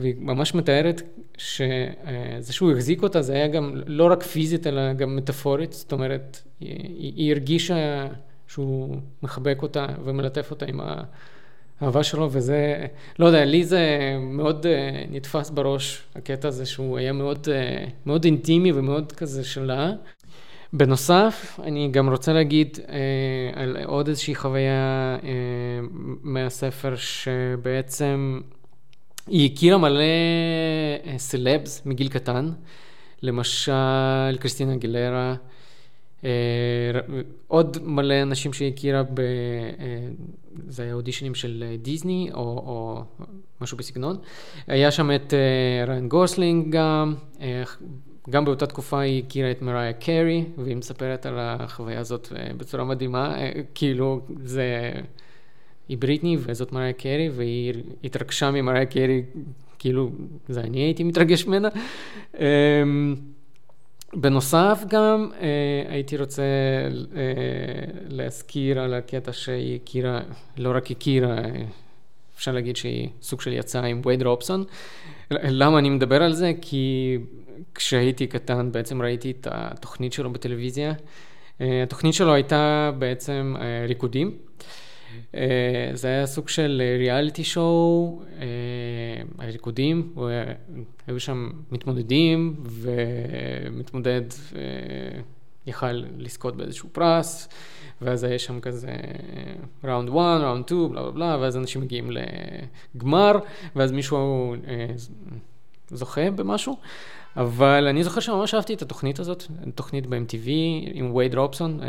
והיא 0.00 0.14
ממש 0.18 0.54
מתארת 0.54 1.02
שזה 1.38 2.52
שהוא 2.52 2.72
החזיק 2.72 3.02
אותה 3.02 3.22
זה 3.22 3.32
היה 3.32 3.48
גם 3.48 3.74
לא 3.86 4.10
רק 4.12 4.22
פיזית 4.22 4.66
אלא 4.66 4.92
גם 4.92 5.16
מטאפורית, 5.16 5.72
זאת 5.72 5.92
אומרת, 5.92 6.42
היא, 6.60 7.12
היא 7.16 7.32
הרגישה 7.32 8.06
שהוא 8.48 8.96
מחבק 9.22 9.62
אותה 9.62 9.86
ומלטף 10.04 10.50
אותה 10.50 10.66
עם 10.66 10.80
האהבה 11.80 12.02
שלו, 12.02 12.28
וזה, 12.32 12.86
לא 13.18 13.26
יודע, 13.26 13.44
לי 13.44 13.64
זה 13.64 13.88
מאוד 14.20 14.66
uh, 14.66 15.10
נתפס 15.10 15.50
בראש, 15.50 16.02
הקטע 16.14 16.48
הזה 16.48 16.66
שהוא 16.66 16.98
היה 16.98 17.12
מאוד, 17.12 17.48
uh, 17.48 17.90
מאוד 18.06 18.24
אינטימי 18.24 18.72
ומאוד 18.72 19.12
כזה 19.12 19.44
שלה. 19.44 19.92
בנוסף, 20.72 21.60
אני 21.62 21.88
גם 21.92 22.08
רוצה 22.08 22.32
להגיד 22.32 22.78
uh, 22.86 22.90
על 23.54 23.76
עוד 23.84 24.08
איזושהי 24.08 24.34
חוויה 24.34 25.16
uh, 25.20 25.24
מהספר 26.22 26.96
שבעצם 26.96 28.40
היא 29.30 29.50
הכירה 29.52 29.78
מלא 29.78 30.02
סלבס 31.16 31.78
אה, 31.78 31.90
מגיל 31.90 32.08
קטן, 32.08 32.50
למשל 33.22 33.72
קריסטינה 34.40 34.76
גילרה, 34.76 35.34
עוד 37.48 37.76
מלא 37.82 38.22
אנשים 38.22 38.52
שהיא 38.52 38.72
הכירה, 38.72 39.02
ב, 39.02 39.20
זה 40.68 40.82
היה 40.82 40.94
אודישנים 40.94 41.34
של 41.34 41.64
דיסני 41.82 42.30
או, 42.34 42.40
או 42.40 43.02
משהו 43.60 43.76
בסגנון. 43.76 44.16
היה 44.66 44.90
שם 44.90 45.10
את 45.14 45.34
ריין 45.86 46.08
גוסלינג 46.08 46.72
גם, 46.72 47.14
גם 48.30 48.44
באותה 48.44 48.66
תקופה 48.66 49.00
היא 49.00 49.22
הכירה 49.26 49.50
את 49.50 49.62
מריה 49.62 49.92
קרי, 49.92 50.44
והיא 50.58 50.76
מספרת 50.76 51.26
על 51.26 51.34
החוויה 51.38 52.00
הזאת 52.00 52.32
בצורה 52.56 52.84
מדהימה, 52.84 53.36
כאילו 53.74 54.20
זה... 54.44 54.92
היא 55.90 55.98
בריטני 55.98 56.36
וזאת 56.40 56.72
מריה 56.72 56.92
קרי, 56.92 57.28
והיא 57.28 57.74
התרגשה 58.04 58.50
ממריה 58.50 58.86
קרי, 58.86 59.22
כאילו 59.78 60.10
זה 60.48 60.60
אני 60.60 60.78
הייתי 60.78 61.04
מתרגש 61.04 61.46
ממנה. 61.46 61.68
אמ, 62.38 63.14
בנוסף 64.12 64.84
גם 64.88 65.30
אה, 65.40 65.92
הייתי 65.92 66.16
רוצה 66.16 66.42
אה, 66.42 67.22
להזכיר 68.08 68.80
על 68.80 68.94
הקטע 68.94 69.32
שהיא 69.32 69.78
הכירה, 69.82 70.20
לא 70.58 70.76
רק 70.76 70.90
הכירה, 70.90 71.36
אפשר 72.36 72.52
להגיד 72.52 72.76
שהיא 72.76 73.08
סוג 73.22 73.40
של 73.40 73.52
יצאה 73.52 73.86
עם 73.86 74.00
וייד 74.04 74.22
רובסון. 74.22 74.64
למה 75.30 75.78
אני 75.78 75.90
מדבר 75.90 76.22
על 76.22 76.32
זה? 76.32 76.52
כי 76.60 77.18
כשהייתי 77.74 78.26
קטן 78.26 78.72
בעצם 78.72 79.02
ראיתי 79.02 79.30
את 79.30 79.46
התוכנית 79.50 80.12
שלו 80.12 80.32
בטלוויזיה. 80.32 80.92
אה, 81.60 81.82
התוכנית 81.82 82.14
שלו 82.14 82.34
הייתה 82.34 82.90
בעצם 82.98 83.54
ריקודים. 83.88 84.49
אה, 85.34 85.90
זה 85.94 86.08
היה 86.08 86.26
סוג 86.26 86.48
של 86.48 86.82
ריאליטי 86.98 87.44
שואו, 87.44 88.22
הריקודים, 89.38 90.14
היו 91.06 91.20
שם 91.20 91.50
מתמודדים, 91.70 92.56
ומתמודד 92.62 94.22
אה, 94.56 95.20
יכל 95.66 96.02
לזכות 96.18 96.56
באיזשהו 96.56 96.88
פרס, 96.92 97.48
ואז 98.02 98.24
היה 98.24 98.38
שם 98.38 98.60
כזה 98.60 98.92
ראונד 99.84 100.08
1, 100.08 100.16
ראונד 100.18 100.66
2, 100.66 100.88
בלה 100.88 101.02
בלה 101.02 101.10
בלה, 101.10 101.36
ואז 101.40 101.56
אנשים 101.56 101.80
מגיעים 101.80 102.10
לגמר, 102.94 103.32
ואז 103.76 103.92
מישהו 103.92 104.54
אה, 104.68 104.86
זוכה 105.88 106.30
במשהו. 106.30 106.76
אבל 107.36 107.86
אני 107.86 108.04
זוכר 108.04 108.20
שממש 108.20 108.54
אהבתי 108.54 108.74
את 108.74 108.82
התוכנית 108.82 109.18
הזאת, 109.18 109.44
תוכנית 109.74 110.06
ב-MTV 110.06 110.48
עם 110.92 111.14
וייד 111.14 111.34
רובסון, 111.34 111.80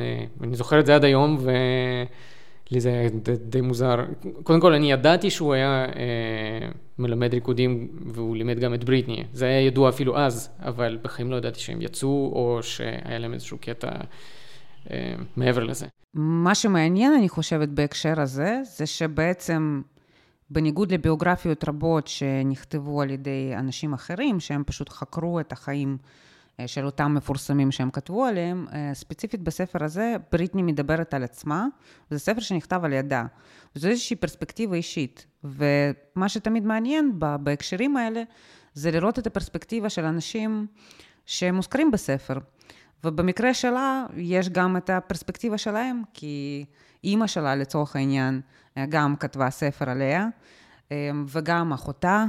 אני 0.41 0.55
זוכר 0.55 0.79
את 0.79 0.85
זה 0.85 0.95
עד 0.95 1.03
היום, 1.03 1.37
ו... 1.39 1.51
לי 2.71 2.79
זה 2.79 2.89
היה 2.89 3.09
די, 3.09 3.35
די 3.35 3.61
מוזר. 3.61 3.95
קודם 4.43 4.59
כל, 4.59 4.73
אני 4.73 4.91
ידעתי 4.91 5.29
שהוא 5.29 5.53
היה 5.53 5.85
אה, 5.85 6.69
מלמד 6.99 7.33
ריקודים, 7.33 7.87
והוא 8.05 8.35
לימד 8.35 8.59
גם 8.59 8.73
את 8.73 8.83
בריטני. 8.83 9.23
זה 9.33 9.45
היה 9.45 9.61
ידוע 9.61 9.89
אפילו 9.89 10.17
אז, 10.17 10.49
אבל 10.59 10.97
בחיים 11.01 11.31
לא 11.31 11.35
ידעתי 11.35 11.59
שהם 11.59 11.81
יצאו, 11.81 12.31
או 12.35 12.59
שהיה 12.63 13.19
להם 13.19 13.33
איזשהו 13.33 13.57
קטע 13.61 13.89
אה, 14.91 15.13
מעבר 15.35 15.63
לזה. 15.63 15.85
מה 16.13 16.55
שמעניין, 16.55 17.13
אני 17.13 17.29
חושבת, 17.29 17.69
בהקשר 17.69 18.21
הזה, 18.21 18.59
זה 18.63 18.85
שבעצם, 18.85 19.81
בניגוד 20.49 20.91
לביוגרפיות 20.91 21.69
רבות 21.69 22.07
שנכתבו 22.07 23.01
על 23.01 23.09
ידי 23.09 23.51
אנשים 23.57 23.93
אחרים, 23.93 24.39
שהם 24.39 24.63
פשוט 24.65 24.89
חקרו 24.89 25.39
את 25.39 25.51
החיים 25.51 25.97
של 26.67 26.85
אותם 26.85 27.13
מפורסמים 27.13 27.71
שהם 27.71 27.91
כתבו 27.91 28.25
עליהם. 28.25 28.65
אה, 28.73 28.91
ספציפית 28.93 29.41
בספר 29.41 29.83
הזה, 29.83 30.15
בריטני 30.31 30.61
מדברת 30.61 31.13
על 31.13 31.23
עצמה, 31.23 31.65
וזה 32.11 32.19
ספר 32.19 32.39
שנכתב 32.41 32.81
על 32.83 32.93
ידה. 32.93 33.25
וזו 33.75 33.87
איזושהי 33.87 34.15
פרספקטיבה 34.15 34.75
אישית. 34.75 35.25
ומה 35.43 36.29
שתמיד 36.29 36.65
מעניין 36.65 37.19
בהקשרים 37.19 37.97
האלה, 37.97 38.23
זה 38.73 38.91
לראות 38.91 39.19
את 39.19 39.27
הפרספקטיבה 39.27 39.89
של 39.89 40.05
אנשים 40.05 40.67
שמוזכרים 41.25 41.91
בספר. 41.91 42.37
ובמקרה 43.03 43.53
שלה, 43.53 44.05
יש 44.17 44.49
גם 44.49 44.77
את 44.77 44.89
הפרספקטיבה 44.89 45.57
שלהם, 45.57 46.01
כי 46.13 46.65
אימא 47.03 47.27
שלה, 47.27 47.55
לצורך 47.55 47.95
העניין, 47.95 48.41
אה, 48.77 48.85
גם 48.89 49.15
כתבה 49.15 49.49
ספר 49.49 49.89
עליה, 49.89 50.27
וגם 51.27 51.73
אחותה, 51.73 52.25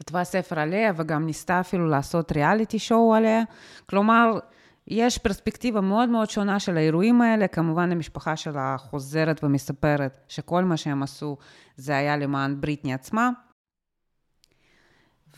כתבה 0.00 0.24
ספר 0.24 0.58
עליה 0.58 0.92
וגם 0.96 1.26
ניסתה 1.26 1.60
אפילו 1.60 1.86
לעשות 1.86 2.32
ריאליטי 2.32 2.78
שואו 2.78 3.14
עליה. 3.14 3.42
כלומר, 3.86 4.38
יש 4.86 5.18
פרספקטיבה 5.18 5.80
מאוד 5.80 6.08
מאוד 6.08 6.30
שונה 6.30 6.60
של 6.60 6.76
האירועים 6.76 7.22
האלה. 7.22 7.48
כמובן, 7.48 7.92
המשפחה 7.92 8.36
שלה 8.36 8.76
חוזרת 8.78 9.44
ומספרת 9.44 10.20
שכל 10.28 10.64
מה 10.64 10.76
שהם 10.76 11.02
עשו 11.02 11.36
זה 11.76 11.96
היה 11.96 12.16
למען 12.16 12.60
בריטני 12.60 12.94
עצמה. 12.94 13.30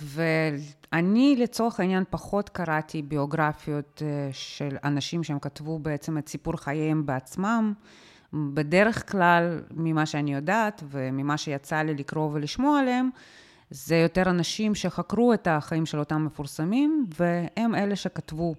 ואני 0.03 1.37
לצורך 1.38 1.81
העניין 1.81 2.05
פחות 2.11 2.49
קראתי 2.49 3.03
ביוגרפיות 3.03 4.03
אה, 4.05 4.29
של 4.33 4.77
אנשים 4.85 5.23
שהם 5.23 5.38
כתבו 5.38 5.79
בעצם 5.79 6.18
את 6.18 6.29
סיפור 6.29 6.57
חייהם 6.57 7.07
בעצמם. 7.07 7.73
בדרך 8.33 9.12
כלל, 9.12 9.61
ממה 9.70 10.07
שאני 10.07 10.35
יודעת 10.35 10.83
וממה 10.90 11.37
שיצא 11.37 11.77
לי 11.77 11.94
לקרוא 11.94 12.31
ולשמוע 12.33 12.81
עליהם, 12.81 13.11
זה 13.70 13.96
יותר 13.96 14.22
אנשים 14.30 14.74
שחקרו 14.74 15.35
את 15.35 15.48
החיים 15.50 15.87
של 15.87 15.98
אותם 15.98 16.24
מפורסמים, 16.24 17.06
והם 17.18 17.74
אלה 17.74 17.96
שכתבו 17.96 18.54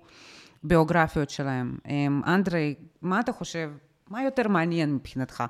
ביוגרפיות 0.63 1.29
שלהם. 1.29 1.77
אמ, 1.87 2.21
אנדרי, 2.27 2.75
מה 3.01 3.19
אתה 3.19 3.31
חושב, 3.31 3.71
מה 4.09 4.23
יותר 4.23 4.47
מעניין 4.47 4.95
מבחינתך? 4.95 5.43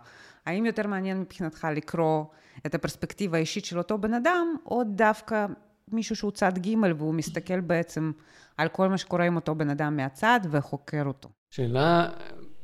האם 0.46 0.66
יותר 0.66 0.88
מעניין 0.88 1.20
מבחינתך 1.22 1.68
לקרוא 1.76 2.26
את 2.66 2.76
הפרספקטיבה 2.76 3.38
האישית 3.38 3.66
של 3.66 3.78
אותו 3.78 3.98
בן 3.98 4.14
אדם, 4.14 4.56
או 4.66 4.84
דווקא 4.84 5.46
מישהו 5.92 6.16
שהוא 6.16 6.32
צד 6.32 6.58
ג' 6.58 6.76
והוא 6.98 7.14
מסתכל 7.14 7.60
בעצם 7.60 8.12
על 8.58 8.68
כל 8.68 8.88
מה 8.88 8.98
שקורה 8.98 9.26
עם 9.26 9.36
אותו 9.36 9.56
בן 9.56 9.70
אדם 9.70 9.98
מהצד 9.98 10.40
וחוקר 10.52 11.04
אותו? 11.06 11.30
שאלה 11.50 12.10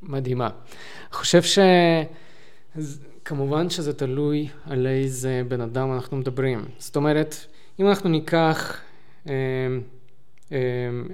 מדהימה. 0.01 0.47
אני 0.47 1.11
חושב 1.11 1.41
ש... 1.41 1.59
כמובן 3.27 3.69
שזה 3.69 3.93
תלוי 3.93 4.47
על 4.65 4.87
איזה 4.87 5.41
בן 5.47 5.61
אדם 5.61 5.93
אנחנו 5.93 6.17
מדברים. 6.17 6.65
זאת 6.77 6.95
אומרת, 6.95 7.35
אם 7.79 7.87
אנחנו 7.87 8.09
ניקח 8.09 8.81
אה, 9.27 9.33
אה, 10.51 10.57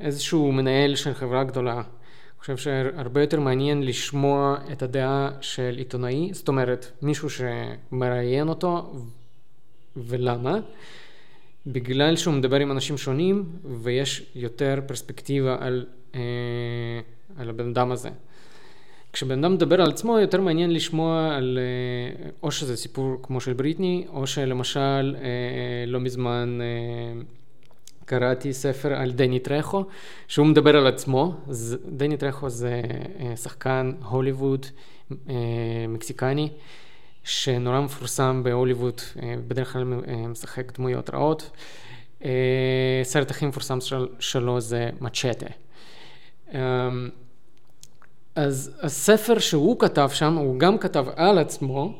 איזשהו 0.01 0.51
מנהל 0.51 0.95
של 0.95 1.13
חברה 1.13 1.43
גדולה, 1.43 1.73
אני 1.73 2.39
חושב 2.39 2.57
שהרבה 2.57 3.21
יותר 3.21 3.39
מעניין 3.39 3.83
לשמוע 3.83 4.57
את 4.71 4.81
הדעה 4.81 5.29
של 5.41 5.73
עיתונאי, 5.77 6.29
זאת 6.33 6.47
אומרת, 6.47 6.91
מישהו 7.01 7.29
שמראיין 7.29 8.49
אותו, 8.49 8.93
ולמה? 9.97 10.59
בגלל 11.67 12.15
שהוא 12.15 12.33
מדבר 12.33 12.59
עם 12.59 12.71
אנשים 12.71 12.97
שונים 12.97 13.45
ויש 13.81 14.31
יותר 14.35 14.79
פרספקטיבה 14.87 15.57
על, 15.59 15.85
אה, 16.15 16.19
על 17.37 17.49
הבן 17.49 17.69
אדם 17.69 17.91
הזה. 17.91 18.09
כשבן 19.13 19.39
אדם 19.43 19.53
מדבר 19.53 19.81
על 19.81 19.89
עצמו, 19.89 20.19
יותר 20.19 20.41
מעניין 20.41 20.73
לשמוע 20.73 21.35
על 21.35 21.59
אה, 21.61 22.29
או 22.43 22.51
שזה 22.51 22.77
סיפור 22.77 23.19
כמו 23.23 23.41
של 23.41 23.53
בריטני, 23.53 24.05
או 24.13 24.27
שלמשל 24.27 25.15
אה, 25.19 25.85
לא 25.87 25.99
מזמן 25.99 26.59
אה, 26.61 27.21
קראתי 28.05 28.53
ספר 28.53 28.93
על 28.93 29.11
דני 29.11 29.39
טרחו, 29.39 29.85
שהוא 30.27 30.45
מדבר 30.45 30.77
על 30.77 30.87
עצמו. 30.87 31.35
דני 31.85 32.17
טרחו 32.17 32.49
זה 32.49 32.81
שחקן 33.35 33.91
הוליווד 34.09 34.65
מקסיקני, 35.87 36.49
שנורא 37.23 37.81
מפורסם 37.81 38.41
בהוליווד, 38.43 39.01
בדרך 39.47 39.73
כלל 39.73 39.83
משחק 40.27 40.77
דמויות 40.77 41.09
רעות. 41.09 41.51
סרט 43.03 43.31
הכי 43.31 43.45
מפורסם 43.45 43.77
שלו 44.19 44.61
זה 44.61 44.89
מצ'טה. 45.01 45.47
אז 48.35 48.79
הספר 48.81 49.39
שהוא 49.39 49.79
כתב 49.79 50.09
שם, 50.13 50.33
הוא 50.33 50.59
גם 50.59 50.77
כתב 50.77 51.05
על 51.15 51.37
עצמו, 51.37 51.93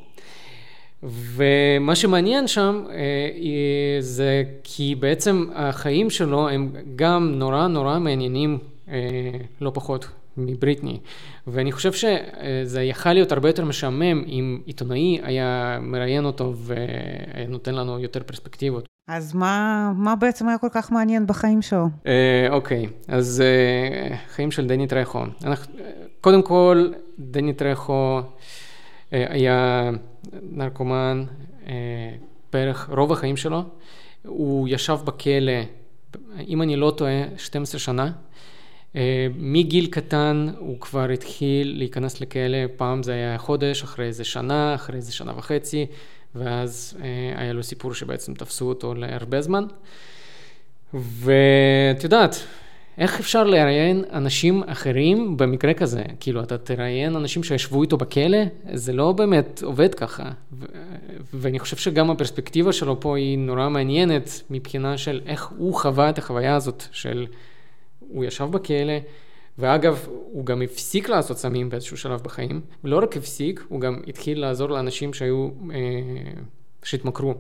ומה 1.04 1.96
שמעניין 1.96 2.48
שם 2.48 2.84
אה, 2.90 3.98
זה 4.00 4.44
כי 4.64 4.96
בעצם 4.96 5.46
החיים 5.54 6.10
שלו 6.10 6.50
הם 6.50 6.72
גם 6.96 7.32
נורא 7.36 7.68
נורא 7.68 8.00
מעניינים 8.00 8.58
אה, 8.90 8.94
לא 9.62 9.72
פחות 9.74 10.08
מבריטני. 10.38 11.00
ואני 11.48 11.72
חושב 11.72 11.92
שזה 11.94 12.84
יכל 12.84 13.14
להיות 13.14 13.32
הרבה 13.32 13.50
יותר 13.50 13.66
משעמם 13.66 14.24
אם 14.28 14.62
עיתונאי 14.66 15.20
היה 15.24 15.80
מראיין 15.82 16.26
אותו 16.26 16.54
ונותן 16.66 17.76
לנו 17.76 18.00
יותר 18.00 18.24
פרספקטיבות. 18.24 18.93
אז 19.08 19.34
מה, 19.34 19.92
מה 19.96 20.16
בעצם 20.16 20.48
היה 20.48 20.58
כל 20.58 20.68
כך 20.72 20.92
מעניין 20.92 21.28
בחיים 21.28 21.62
שלו? 21.62 21.88
אה, 22.08 22.48
אוקיי, 22.50 22.88
אז 23.08 23.42
אה, 23.42 24.18
חיים 24.28 24.52
של 24.52 24.68
דני 24.68 24.88
טרחו. 24.88 25.20
קודם 26.22 26.42
כל, 26.42 26.92
דני 27.20 27.54
טרחו 27.54 28.20
אה, 29.14 29.26
היה 29.30 29.90
נרקומן 30.52 31.24
אה, 31.68 31.74
בערך 32.54 32.90
רוב 32.90 33.12
החיים 33.12 33.38
שלו. 33.38 33.64
הוא 34.26 34.68
ישב 34.72 34.98
בכלא, 35.06 35.62
אם 36.48 36.62
אני 36.62 36.76
לא 36.76 36.94
טועה, 36.98 37.24
12 37.38 37.80
שנה. 37.80 38.12
אה, 38.96 39.28
מגיל 39.36 39.88
קטן 39.88 40.50
הוא 40.58 40.80
כבר 40.80 41.10
התחיל 41.10 41.78
להיכנס 41.78 42.22
לכלא, 42.22 42.58
פעם 42.76 43.04
זה 43.04 43.14
היה 43.14 43.38
חודש, 43.38 43.84
אחרי 43.84 44.06
איזה 44.06 44.24
שנה, 44.24 44.76
אחרי 44.76 44.96
איזה 44.96 45.14
שנה 45.14 45.38
וחצי, 45.38 45.86
ואז 46.36 46.98
היה 47.36 47.54
לו 47.54 47.64
סיפור 47.64 47.94
שבעצם 47.94 48.34
תפסו 48.34 48.70
אותו 48.70 48.96
להרבה 48.96 49.42
זמן. 49.42 49.66
ואת 50.94 52.04
יודעת, 52.04 52.36
איך 52.98 53.20
אפשר 53.20 53.44
לראיין 53.44 54.04
אנשים 54.12 54.64
אחרים 54.64 55.38
במקרה 55.38 55.74
כזה? 55.74 56.04
כאילו, 56.20 56.44
אתה 56.44 56.58
תראיין 56.58 57.16
אנשים 57.16 57.44
שישבו 57.44 57.82
איתו 57.82 57.98
בכלא? 57.98 58.38
זה 58.74 58.94
לא 58.94 59.12
באמת 59.12 59.64
עובד 59.64 59.96
ככה. 59.96 60.32
ו- 60.54 60.66
ואני 61.34 61.60
חושב 61.60 61.78
שגם 61.78 62.12
הפרספקטיבה 62.12 62.74
שלו 62.74 63.00
פה 63.00 63.18
היא 63.18 63.38
נורא 63.38 63.70
מעניינת 63.70 64.42
מבחינה 64.50 64.98
של 64.98 65.22
איך 65.26 65.52
הוא 65.58 65.76
חווה 65.76 66.10
את 66.10 66.18
החוויה 66.18 66.56
הזאת 66.56 66.84
של... 66.92 67.26
הוא 68.00 68.26
ישב 68.26 68.48
בכלא, 68.52 68.94
ואגב, 69.58 70.08
הוא 70.08 70.46
גם 70.46 70.62
הפסיק 70.62 71.10
לעשות 71.10 71.38
סמים 71.38 71.70
באיזשהו 71.70 71.98
שלב 71.98 72.22
בחיים, 72.22 72.62
ולא 72.84 72.98
רק 72.98 73.18
הפסיק, 73.18 73.64
הוא 73.70 73.82
גם 73.82 74.02
התחיל 74.08 74.42
לעזור 74.42 74.70
לאנשים 74.70 75.14
שהיו, 75.14 75.50
אה, 75.72 75.80
שהתמכרו. 76.84 77.34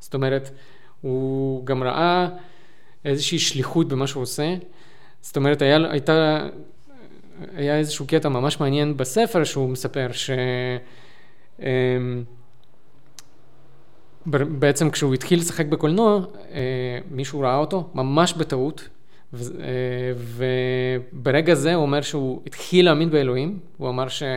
זאת 0.00 0.14
אומרת, 0.14 0.50
הוא 1.00 1.66
גם 1.66 1.82
ראה 1.82 2.28
איזושהי 3.04 3.38
שליחות 3.38 3.88
במה 3.88 4.06
שהוא 4.06 4.22
עושה. 4.22 4.54
זאת 5.20 5.36
אומרת, 5.36 5.62
היה, 5.62 5.76
הייתה, 5.90 6.46
היה 7.54 7.78
איזשהו 7.78 8.06
קטע 8.06 8.28
ממש 8.28 8.60
מעניין 8.60 8.96
בספר 8.96 9.44
שהוא 9.44 9.68
מספר 9.68 10.08
ש... 10.12 10.30
אה, 11.62 11.66
בעצם 14.26 14.90
כשהוא 14.90 15.14
התחיל 15.14 15.38
לשחק 15.38 15.66
בקולנוע, 15.66 16.20
אה, 16.52 16.98
מישהו 17.10 17.40
ראה 17.40 17.56
אותו, 17.56 17.90
ממש 17.94 18.34
בטעות, 18.34 18.88
וברגע 21.12 21.54
זה 21.54 21.74
הוא 21.74 21.82
אומר 21.82 22.00
שהוא 22.00 22.42
התחיל 22.46 22.84
להאמין 22.84 23.10
באלוהים, 23.10 23.58
הוא 23.76 23.88
אמר 23.88 24.08
שהוא 24.08 24.28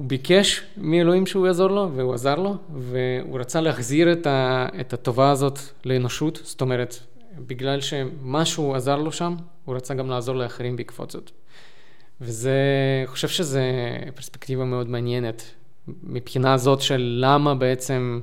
ביקש 0.00 0.62
מאלוהים 0.76 1.26
שהוא 1.26 1.46
יעזור 1.46 1.70
לו, 1.70 1.90
והוא 1.94 2.14
עזר 2.14 2.34
לו, 2.34 2.56
והוא 2.74 3.40
רצה 3.40 3.60
להחזיר 3.60 4.12
את, 4.12 4.26
ה, 4.26 4.66
את 4.80 4.92
הטובה 4.92 5.30
הזאת 5.30 5.58
לאנושות, 5.84 6.40
זאת 6.44 6.60
אומרת, 6.60 6.96
בגלל 7.38 7.80
שמשהו 7.80 8.74
עזר 8.74 8.96
לו 8.96 9.12
שם, 9.12 9.36
הוא 9.64 9.76
רצה 9.76 9.94
גם 9.94 10.10
לעזור 10.10 10.36
לאחרים 10.36 10.76
בעקבות 10.76 11.10
זאת. 11.10 11.30
וזה, 12.20 12.52
אני 13.00 13.06
חושב 13.06 13.28
שזו 13.28 13.60
פרספקטיבה 14.14 14.64
מאוד 14.64 14.88
מעניינת, 14.88 15.42
מבחינה 16.02 16.54
הזאת 16.54 16.80
של 16.80 17.18
למה 17.20 17.54
בעצם 17.54 18.20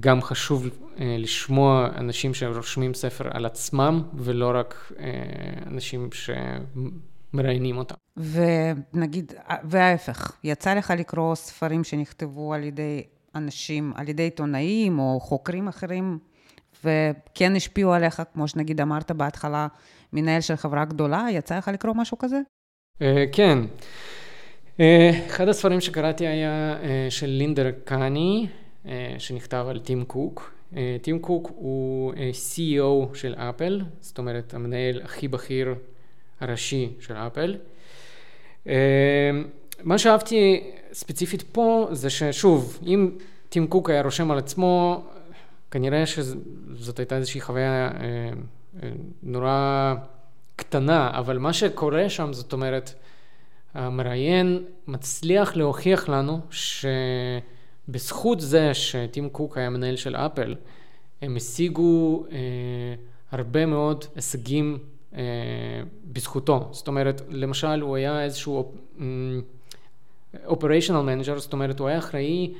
גם 0.00 0.22
חשוב 0.22 0.66
אה, 1.00 1.16
לשמוע 1.18 1.88
אנשים 1.96 2.34
שרושמים 2.34 2.94
ספר 2.94 3.28
על 3.30 3.46
עצמם, 3.46 4.02
ולא 4.14 4.52
רק 4.54 4.92
אה, 4.98 5.06
אנשים 5.66 6.08
שמראיינים 6.12 7.76
אותם. 7.76 7.94
ונגיד, 8.16 9.32
וההפך, 9.64 10.32
יצא 10.44 10.74
לך 10.74 10.92
לקרוא 10.98 11.34
ספרים 11.34 11.84
שנכתבו 11.84 12.54
על 12.54 12.64
ידי 12.64 13.02
אנשים, 13.34 13.92
על 13.96 14.08
ידי 14.08 14.22
עיתונאים 14.22 14.98
או 14.98 15.20
חוקרים 15.20 15.68
אחרים, 15.68 16.18
וכן 16.84 17.56
השפיעו 17.56 17.92
עליך, 17.92 18.22
כמו 18.34 18.48
שנגיד 18.48 18.80
אמרת 18.80 19.10
בהתחלה, 19.10 19.66
מנהל 20.12 20.40
של 20.40 20.56
חברה 20.56 20.84
גדולה, 20.84 21.26
יצא 21.30 21.58
לך 21.58 21.68
לקרוא 21.68 21.94
משהו 21.96 22.18
כזה? 22.18 22.40
אה, 23.02 23.24
כן. 23.32 23.58
אחד 25.26 25.48
הספרים 25.48 25.80
שקראתי 25.80 26.26
היה 26.26 26.76
של 27.10 27.26
לינדר 27.26 27.70
קאני, 27.84 28.46
שנכתב 29.18 29.66
על 29.68 29.78
טים 29.78 30.04
קוק. 30.04 30.54
אה, 30.76 30.96
טים 31.02 31.18
קוק 31.18 31.50
הוא 31.54 32.12
אה, 32.16 32.30
CEO 32.32 33.16
של 33.16 33.34
אפל, 33.34 33.80
זאת 34.00 34.18
אומרת 34.18 34.54
המנהל 34.54 35.00
הכי 35.04 35.28
בכיר 35.28 35.74
הראשי 36.40 36.92
של 37.00 37.14
אפל. 37.14 37.56
אה, 38.68 39.30
מה 39.82 39.98
שאהבתי 39.98 40.70
ספציפית 40.92 41.42
פה 41.42 41.88
זה 41.92 42.10
ששוב, 42.10 42.78
אם 42.86 43.10
טים 43.48 43.66
קוק 43.66 43.90
היה 43.90 44.02
רושם 44.02 44.30
על 44.30 44.38
עצמו, 44.38 45.04
כנראה 45.70 46.06
שזאת 46.06 46.98
הייתה 46.98 47.16
איזושהי 47.16 47.40
חוויה 47.40 47.90
נורא 49.22 49.94
קטנה, 50.56 51.10
אבל 51.14 51.38
מה 51.38 51.52
שקורה 51.52 52.08
שם, 52.08 52.32
זאת 52.32 52.52
אומרת, 52.52 52.94
המראיין 53.74 54.64
מצליח 54.86 55.56
להוכיח 55.56 56.08
לנו 56.08 56.40
ש... 56.50 56.86
בזכות 57.88 58.40
זה 58.40 58.74
שטים 58.74 59.28
קוק 59.28 59.58
היה 59.58 59.70
מנהל 59.70 59.96
של 59.96 60.16
אפל, 60.16 60.54
הם 61.22 61.36
השיגו 61.36 62.24
אה, 62.32 62.38
הרבה 63.30 63.66
מאוד 63.66 64.04
הישגים 64.14 64.78
אה, 65.14 65.20
בזכותו. 66.04 66.68
זאת 66.72 66.88
אומרת, 66.88 67.22
למשל 67.28 67.80
הוא 67.80 67.96
היה 67.96 68.24
איזשהו 68.24 68.72
operational 70.46 71.00
manager, 71.00 71.38
זאת 71.38 71.52
אומרת 71.52 71.80
הוא 71.80 71.88
היה 71.88 71.98
אחראי 71.98 72.54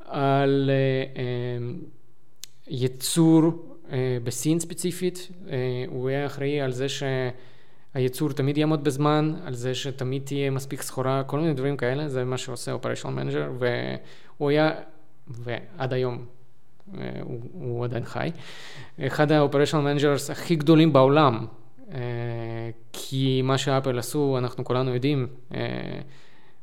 על 0.00 0.70
אה, 0.70 1.22
אה, 1.22 1.74
ייצור 2.68 3.42
אה, 3.92 4.18
בסין 4.24 4.60
ספציפית, 4.60 5.28
אה, 5.48 5.84
הוא 5.88 6.08
היה 6.08 6.26
אחראי 6.26 6.60
על 6.60 6.72
זה 6.72 6.86
שהייצור 7.96 8.32
תמיד 8.32 8.58
יעמוד 8.58 8.84
בזמן, 8.84 9.34
על 9.44 9.54
זה 9.54 9.74
שתמיד 9.74 10.22
תהיה 10.24 10.50
מספיק 10.50 10.82
סחורה, 10.82 11.22
כל 11.26 11.40
מיני 11.40 11.54
דברים 11.54 11.76
כאלה, 11.76 12.08
זה 12.08 12.24
מה 12.24 12.38
שעושה 12.38 12.72
operational 12.72 13.10
manager, 13.10 13.50
הוא 14.36 14.50
היה, 14.50 14.70
ועד 15.28 15.92
היום 15.92 16.24
אה, 16.94 17.10
הוא, 17.22 17.40
הוא 17.52 17.84
עדיין 17.84 18.04
חי, 18.04 18.30
אחד 19.00 19.32
ה-operational 19.32 20.00
managers 20.00 20.32
הכי 20.32 20.56
גדולים 20.56 20.92
בעולם, 20.92 21.46
אה, 21.92 21.98
כי 22.92 23.42
מה 23.44 23.58
שאפל 23.58 23.98
עשו, 23.98 24.38
אנחנו 24.38 24.64
כולנו 24.64 24.94
יודעים, 24.94 25.26
אה, 25.54 25.60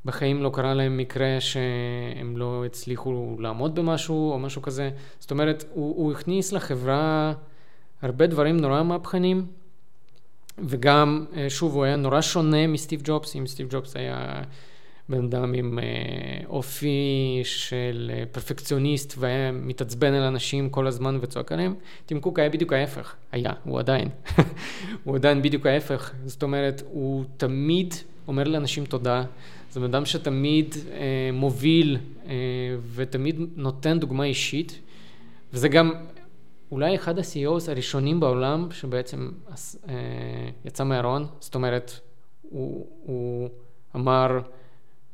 בחיים 0.06 0.44
לא 0.44 0.52
קרה 0.54 0.74
להם 0.74 0.98
מקרה 0.98 1.38
שהם 1.40 2.38
לא 2.38 2.66
הצליחו 2.66 3.38
לעמוד 3.40 3.76
במשהו 3.76 4.32
או 4.32 4.40
משהו 4.40 4.62
כזה. 4.62 4.90
זאת 5.20 5.32
אומרת, 5.32 5.64
הוא, 5.74 5.96
הוא 5.98 6.12
הכניס 6.12 6.54
לחברה 6.54 7.34
הרבה 8.02 8.28
דברים 8.28 8.58
נורא 8.58 8.84
מהפכנים, 8.84 9.46
וגם, 10.58 11.26
שוב, 11.50 11.74
הוא 11.76 11.84
היה 11.84 11.96
נורא 11.96 12.22
שונה 12.22 12.68
מסטיב 12.68 13.02
ג'ובס, 13.04 13.36
אם 13.36 13.48
סטיב 13.48 13.68
ג'ובס 13.70 13.96
היה 13.96 14.42
בן 15.10 15.26
אדם 15.26 15.54
עם 15.54 15.80
אה, 15.80 16.46
אופי 16.48 17.42
של 17.44 18.12
אה, 18.14 18.24
פרפקציוניסט 18.32 19.16
והיה 19.18 19.52
מתעצבן 19.52 20.14
על 20.14 20.24
אנשים 20.24 20.70
כל 20.70 20.88
הזמן 20.88 21.18
וצועק 21.22 21.52
עליהם, 21.52 21.76
טים 22.06 22.20
קוק 22.20 22.40
היה 22.40 22.50
בדיוק 22.50 22.74
ההפך, 22.74 23.16
היה, 23.32 23.52
הוא 23.64 23.80
עדיין, 23.80 24.10
הוא 25.04 25.16
עדיין 25.16 25.42
בדיוק 25.42 25.66
ההפך, 25.66 26.12
זאת 26.26 26.44
אומרת, 26.44 26.84
הוא 26.86 27.24
תמיד 27.38 27.94
אומר 28.28 28.44
לאנשים 28.44 28.86
תודה, 28.86 29.24
זה 29.72 29.80
בן 29.80 29.86
אדם 29.86 30.06
שתמיד 30.06 30.76
אה, 30.92 31.30
מוביל 31.34 31.98
אה, 32.26 32.34
ותמיד 32.96 33.40
נותן 33.56 34.00
דוגמה 34.00 34.24
אישית, 34.24 34.80
וזה 35.54 35.68
גם 35.68 35.94
אולי 36.74 36.96
אחד 36.96 37.20
ה-CEOs 37.20 37.72
הראשונים 37.72 38.20
בעולם 38.20 38.68
שבעצם 38.72 39.32
אה, 39.90 39.94
יצא 40.66 40.84
מהארון, 40.84 41.28
זאת 41.40 41.56
אומרת, 41.56 42.00
הוא, 42.42 42.88
הוא 43.04 43.50
אמר, 43.96 44.40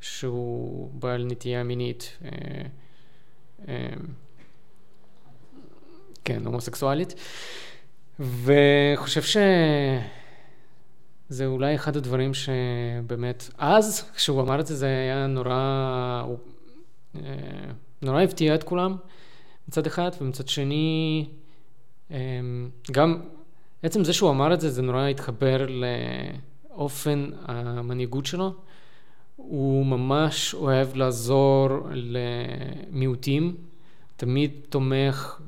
שהוא 0.01 0.91
בעל 0.93 1.25
נטייה 1.25 1.63
מינית, 1.63 2.17
אה, 2.25 2.29
אה, 3.67 3.89
כן, 6.25 6.45
הומוסקסואלית, 6.45 7.13
וחושב 8.19 9.21
שזה 9.21 11.45
אולי 11.45 11.75
אחד 11.75 11.97
הדברים 11.97 12.31
שבאמת, 12.33 13.49
אז, 13.57 14.11
כשהוא 14.15 14.41
אמר 14.41 14.59
את 14.59 14.67
זה, 14.67 14.75
זה 14.75 14.85
היה 14.85 15.27
נורא, 15.27 16.23
הוא, 16.25 16.37
נורא 18.01 18.21
הפתיע 18.21 18.55
את 18.55 18.63
כולם 18.63 18.95
מצד 19.67 19.85
אחד, 19.85 20.11
ומצד 20.21 20.47
שני, 20.47 21.29
גם 22.91 23.21
עצם 23.83 24.03
זה 24.03 24.13
שהוא 24.13 24.29
אמר 24.29 24.53
את 24.53 24.61
זה, 24.61 24.69
זה 24.69 24.81
נורא 24.81 25.07
התחבר 25.07 25.65
לאופן 26.69 27.29
המנהיגות 27.45 28.25
שלו. 28.25 28.53
הוא 29.35 29.85
ממש 29.85 30.53
אוהב 30.53 30.95
לעזור 30.95 31.69
למיעוטים, 31.91 33.55
תמיד 34.15 34.51
תומך 34.69 35.41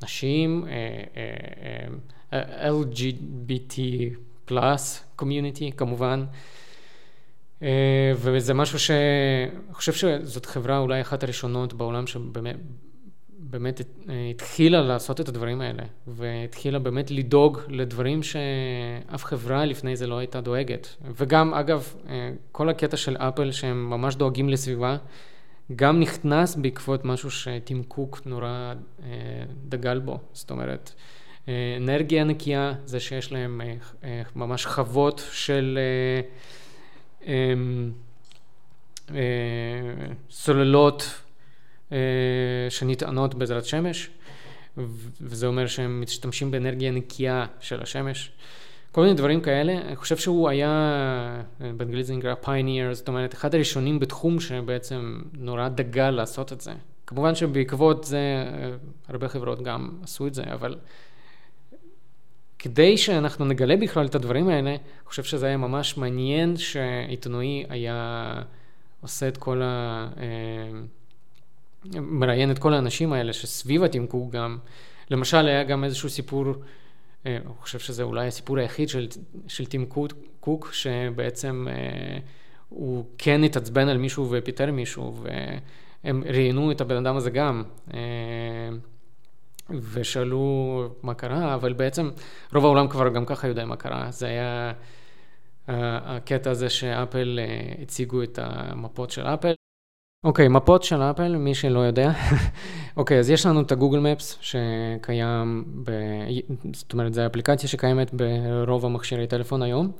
בנשים, 0.00 0.64
אה, 0.68 1.04
אה, 1.16 1.88
אה, 2.32 2.70
LGBT 2.70 3.80
פלאס 4.44 5.04
קומיוניטי 5.16 5.72
כמובן, 5.76 6.24
וזה 8.14 8.54
משהו 8.54 8.78
שאני 8.78 9.72
חושב 9.72 9.92
שזאת 9.92 10.46
חברה 10.46 10.78
אולי 10.78 11.00
אחת 11.00 11.22
הראשונות 11.22 11.72
בעולם 11.74 12.06
שבאמת 12.06 12.56
באמת 13.50 13.80
אה, 13.80 14.28
התחילה 14.30 14.82
לעשות 14.82 15.20
את 15.20 15.28
הדברים 15.28 15.60
האלה, 15.60 15.82
והתחילה 16.06 16.78
באמת 16.78 17.10
לדאוג 17.10 17.58
לדברים 17.68 18.22
שאף 18.22 19.24
חברה 19.24 19.64
לפני 19.64 19.96
זה 19.96 20.06
לא 20.06 20.18
הייתה 20.18 20.40
דואגת. 20.40 20.96
וגם, 21.16 21.54
אגב, 21.54 21.94
אה, 22.08 22.30
כל 22.52 22.68
הקטע 22.68 22.96
של 22.96 23.16
אפל 23.16 23.52
שהם 23.52 23.90
ממש 23.90 24.16
דואגים 24.16 24.48
לסביבה, 24.48 24.96
גם 25.76 26.00
נכנס 26.00 26.56
בעקבות 26.56 27.04
משהו 27.04 27.30
שטים 27.30 27.82
קוק 27.82 28.20
נורא 28.26 28.74
אה, 29.02 29.08
דגל 29.68 29.98
בו. 29.98 30.18
זאת 30.32 30.50
אומרת, 30.50 30.92
אנרגיה 31.76 32.24
נקייה, 32.24 32.72
זה 32.84 33.00
שיש 33.00 33.32
להם 33.32 33.60
ממש 34.36 34.66
חוות 34.66 35.22
של 35.32 35.78
סוללות 40.30 41.02
אה, 41.02 41.27
שנטענות 42.70 43.34
בעזרת 43.34 43.64
שמש, 43.64 44.10
וזה 45.20 45.46
אומר 45.46 45.66
שהם 45.66 46.00
משתמשים 46.00 46.50
באנרגיה 46.50 46.90
נקייה 46.90 47.46
של 47.60 47.82
השמש. 47.82 48.32
כל 48.92 49.02
מיני 49.02 49.14
דברים 49.14 49.40
כאלה. 49.40 49.72
אני 49.72 49.96
חושב 49.96 50.16
שהוא 50.16 50.48
היה, 50.48 51.42
באנגלית 51.76 52.06
זה 52.06 52.14
נקרא 52.14 52.34
pioneer, 52.42 52.92
זאת 52.92 53.08
אומרת, 53.08 53.34
אחד 53.34 53.54
הראשונים 53.54 54.00
בתחום 54.00 54.40
שבעצם 54.40 55.20
נורא 55.32 55.68
דגל 55.68 56.10
לעשות 56.10 56.52
את 56.52 56.60
זה. 56.60 56.72
כמובן 57.06 57.34
שבעקבות 57.34 58.04
זה 58.04 58.18
הרבה 59.08 59.28
חברות 59.28 59.62
גם 59.62 59.90
עשו 60.02 60.26
את 60.26 60.34
זה, 60.34 60.42
אבל 60.52 60.76
כדי 62.58 62.96
שאנחנו 62.96 63.44
נגלה 63.44 63.76
בכלל 63.76 64.06
את 64.06 64.14
הדברים 64.14 64.48
האלה, 64.48 64.70
אני 64.70 64.78
חושב 65.06 65.22
שזה 65.24 65.46
היה 65.46 65.56
ממש 65.56 65.96
מעניין 65.96 66.56
שעיתונאי 66.56 67.64
היה 67.68 68.32
עושה 69.00 69.28
את 69.28 69.36
כל 69.36 69.62
ה... 69.62 70.08
אה, 71.94 72.00
מראיין 72.00 72.50
את 72.50 72.58
כל 72.58 72.74
האנשים 72.74 73.12
האלה 73.12 73.32
שסביב 73.32 73.82
הטמקוק 73.82 74.32
גם. 74.32 74.58
למשל, 75.10 75.46
היה 75.46 75.64
גם 75.64 75.84
איזשהו 75.84 76.08
סיפור, 76.08 76.44
אה, 77.26 77.36
אני 77.36 77.54
חושב 77.60 77.78
שזה 77.78 78.02
אולי 78.02 78.26
הסיפור 78.26 78.58
היחיד 78.58 78.88
של, 78.88 79.06
של 79.48 79.66
טים 79.66 79.86
קוק, 80.40 80.72
שבעצם 80.72 81.66
אה, 81.70 82.18
הוא 82.68 83.04
כן 83.18 83.44
התעצבן 83.44 83.88
על 83.88 83.98
מישהו 83.98 84.28
ופיטר 84.30 84.72
מישהו, 84.72 85.16
והם 86.04 86.22
ראיינו 86.26 86.70
את 86.70 86.80
הבן 86.80 86.96
אדם 86.96 87.16
הזה 87.16 87.30
גם. 87.30 87.62
ושאלו 89.70 90.88
מה 91.02 91.14
קרה, 91.14 91.54
אבל 91.54 91.72
בעצם 91.72 92.10
רוב 92.54 92.64
העולם 92.64 92.88
כבר 92.88 93.08
גם 93.08 93.26
ככה 93.26 93.48
יודע 93.48 93.64
מה 93.64 93.76
קרה. 93.76 94.10
זה 94.10 94.26
היה 94.26 94.72
הקטע 95.68 96.50
הזה 96.50 96.70
שאפל 96.70 97.38
הציגו 97.82 98.22
את 98.22 98.38
המפות 98.42 99.10
של 99.10 99.22
אפל. 99.22 99.57
אוקיי, 100.24 100.46
okay, 100.46 100.48
מפות 100.48 100.82
של 100.82 101.02
אפל, 101.02 101.36
מי 101.36 101.54
שלא 101.54 101.78
יודע. 101.78 102.12
אוקיי, 102.96 103.16
okay, 103.16 103.20
אז 103.20 103.30
יש 103.30 103.46
לנו 103.46 103.60
את 103.60 103.72
הגוגל 103.72 103.98
מפס 103.98 104.38
שקיים, 104.40 105.64
ב... 105.84 105.90
זאת 106.74 106.92
אומרת, 106.92 107.14
זו 107.14 107.26
אפליקציה 107.26 107.68
שקיימת 107.68 108.10
ברוב 108.14 108.86
המכשירי 108.86 109.26
טלפון 109.26 109.62
היום. 109.62 109.90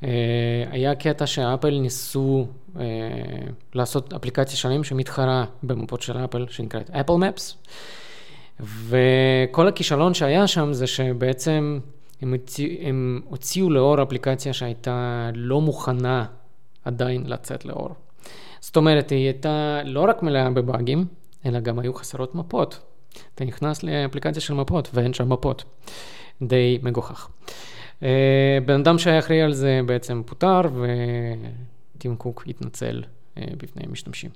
Uh, 0.00 0.04
היה 0.70 0.94
קטע 0.94 1.26
שאפל 1.26 1.78
ניסו 1.78 2.46
uh, 2.74 2.78
לעשות 3.74 4.12
אפליקציה 4.12 4.56
שלם 4.56 4.84
שמתחרה 4.84 5.44
במפות 5.62 6.02
של 6.02 6.24
אפל, 6.24 6.46
שנקראת 6.48 6.90
אפל 6.90 7.12
מפס. 7.12 7.56
וכל 8.60 9.68
הכישלון 9.68 10.14
שהיה 10.14 10.46
שם 10.46 10.72
זה 10.72 10.86
שבעצם 10.86 11.78
הם, 12.22 12.34
הציע, 12.34 12.68
הם 12.88 13.20
הוציאו 13.28 13.70
לאור 13.70 14.02
אפליקציה 14.02 14.52
שהייתה 14.52 15.30
לא 15.34 15.60
מוכנה 15.60 16.24
עדיין 16.84 17.24
לצאת 17.26 17.64
לאור. 17.64 18.01
זאת 18.62 18.76
אומרת, 18.76 19.10
היא 19.10 19.24
הייתה 19.24 19.80
לא 19.84 20.00
רק 20.08 20.22
מלאה 20.22 20.50
בבאגים, 20.50 21.04
אלא 21.46 21.60
גם 21.60 21.78
היו 21.78 21.94
חסרות 21.94 22.34
מפות. 22.34 22.80
אתה 23.34 23.44
נכנס 23.44 23.82
לאפליקציה 23.82 24.42
של 24.42 24.54
מפות 24.54 24.88
ואין 24.94 25.12
שם 25.12 25.32
מפות. 25.32 25.64
די 26.42 26.78
מגוחך. 26.82 27.28
אה, 28.02 28.58
בן 28.66 28.80
אדם 28.80 28.98
שהיה 28.98 29.18
אחראי 29.18 29.42
על 29.42 29.52
זה 29.52 29.80
בעצם 29.86 30.22
פוטר, 30.26 30.60
וטים 31.94 32.16
קוק 32.16 32.44
התנצל 32.46 33.02
אה, 33.38 33.44
בפני 33.56 33.86
משתמשים. 33.86 34.30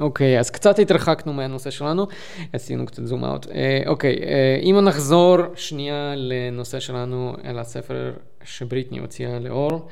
אוקיי, 0.00 0.36
okay, 0.36 0.40
אז 0.40 0.50
קצת 0.50 0.78
התרחקנו 0.78 1.32
מהנושא 1.32 1.70
שלנו, 1.70 2.06
עשינו 2.52 2.86
קצת 2.86 3.04
זום 3.06 3.24
אאוט. 3.24 3.46
אוקיי, 3.86 4.16
אם 4.62 4.80
נחזור 4.84 5.38
שנייה 5.54 6.14
לנושא 6.16 6.80
שלנו, 6.80 7.36
אל 7.44 7.58
הספר 7.58 8.12
שבריטני 8.44 8.98
הוציאה 8.98 9.38
לאור. 9.38 9.88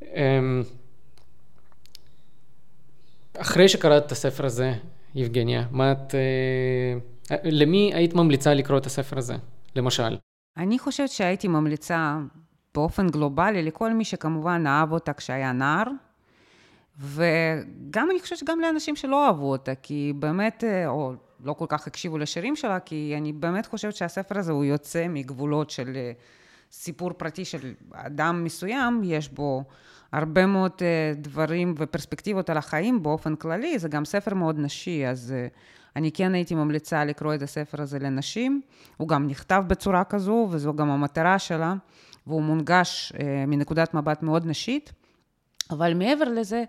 Um, 0.00 0.06
אחרי 3.38 3.68
שקראת 3.68 4.06
את 4.06 4.12
הספר 4.12 4.46
הזה, 4.46 4.72
יבגניה, 5.14 5.64
מה 5.70 5.92
את... 5.92 6.14
Uh, 7.30 7.34
למי 7.44 7.90
היית 7.94 8.14
ממליצה 8.14 8.54
לקרוא 8.54 8.78
את 8.78 8.86
הספר 8.86 9.18
הזה, 9.18 9.34
למשל? 9.76 10.16
אני 10.56 10.78
חושבת 10.78 11.08
שהייתי 11.08 11.48
ממליצה 11.48 12.18
באופן 12.74 13.08
גלובלי 13.08 13.62
לכל 13.62 13.92
מי 13.92 14.04
שכמובן 14.04 14.64
אהב 14.66 14.92
אותה 14.92 15.12
כשהיה 15.12 15.52
נער. 15.52 15.84
וגם, 17.00 18.10
אני 18.10 18.20
חושבת 18.20 18.38
שגם 18.38 18.60
לאנשים 18.60 18.96
שלא 18.96 19.26
אהבו 19.26 19.50
אותה, 19.50 19.74
כי 19.74 20.12
באמת, 20.18 20.64
אה, 20.64 20.88
או 20.88 21.12
לא 21.44 21.52
כל 21.52 21.66
כך 21.68 21.86
הקשיבו 21.86 22.18
לשירים 22.18 22.56
שלה, 22.56 22.80
כי 22.80 23.14
אני 23.16 23.32
באמת 23.32 23.66
חושבת 23.66 23.96
שהספר 23.96 24.38
הזה 24.38 24.52
הוא 24.52 24.64
יוצא 24.64 25.08
מגבולות 25.08 25.70
של 25.70 25.92
אה, 25.96 26.12
סיפור 26.72 27.12
פרטי 27.12 27.44
של 27.44 27.74
אדם 27.92 28.44
מסוים, 28.44 29.00
יש 29.04 29.28
בו 29.28 29.64
הרבה 30.12 30.46
מאוד 30.46 30.72
אה, 30.82 31.12
דברים 31.16 31.74
ופרספקטיבות 31.78 32.50
על 32.50 32.56
החיים 32.56 33.02
באופן 33.02 33.36
כללי, 33.36 33.78
זה 33.78 33.88
גם 33.88 34.04
ספר 34.04 34.34
מאוד 34.34 34.58
נשי, 34.58 35.06
אז 35.06 35.34
אני 35.96 36.12
כן 36.12 36.34
הייתי 36.34 36.54
ממליצה 36.54 37.04
לקרוא 37.04 37.34
את 37.34 37.42
הספר 37.42 37.82
הזה 37.82 37.98
לנשים. 37.98 38.60
הוא 38.96 39.08
גם 39.08 39.26
נכתב 39.26 39.64
בצורה 39.66 40.04
כזו, 40.04 40.48
וזו 40.50 40.74
גם 40.74 40.90
המטרה 40.90 41.38
שלה, 41.38 41.74
והוא 42.26 42.42
מונגש 42.42 43.12
מנקודת 43.46 43.94
מבט 43.94 44.22
מאוד 44.22 44.46
נשית. 44.46 44.92
אבל 45.70 45.94
מעבר 45.94 46.24
לזה, 46.24 46.64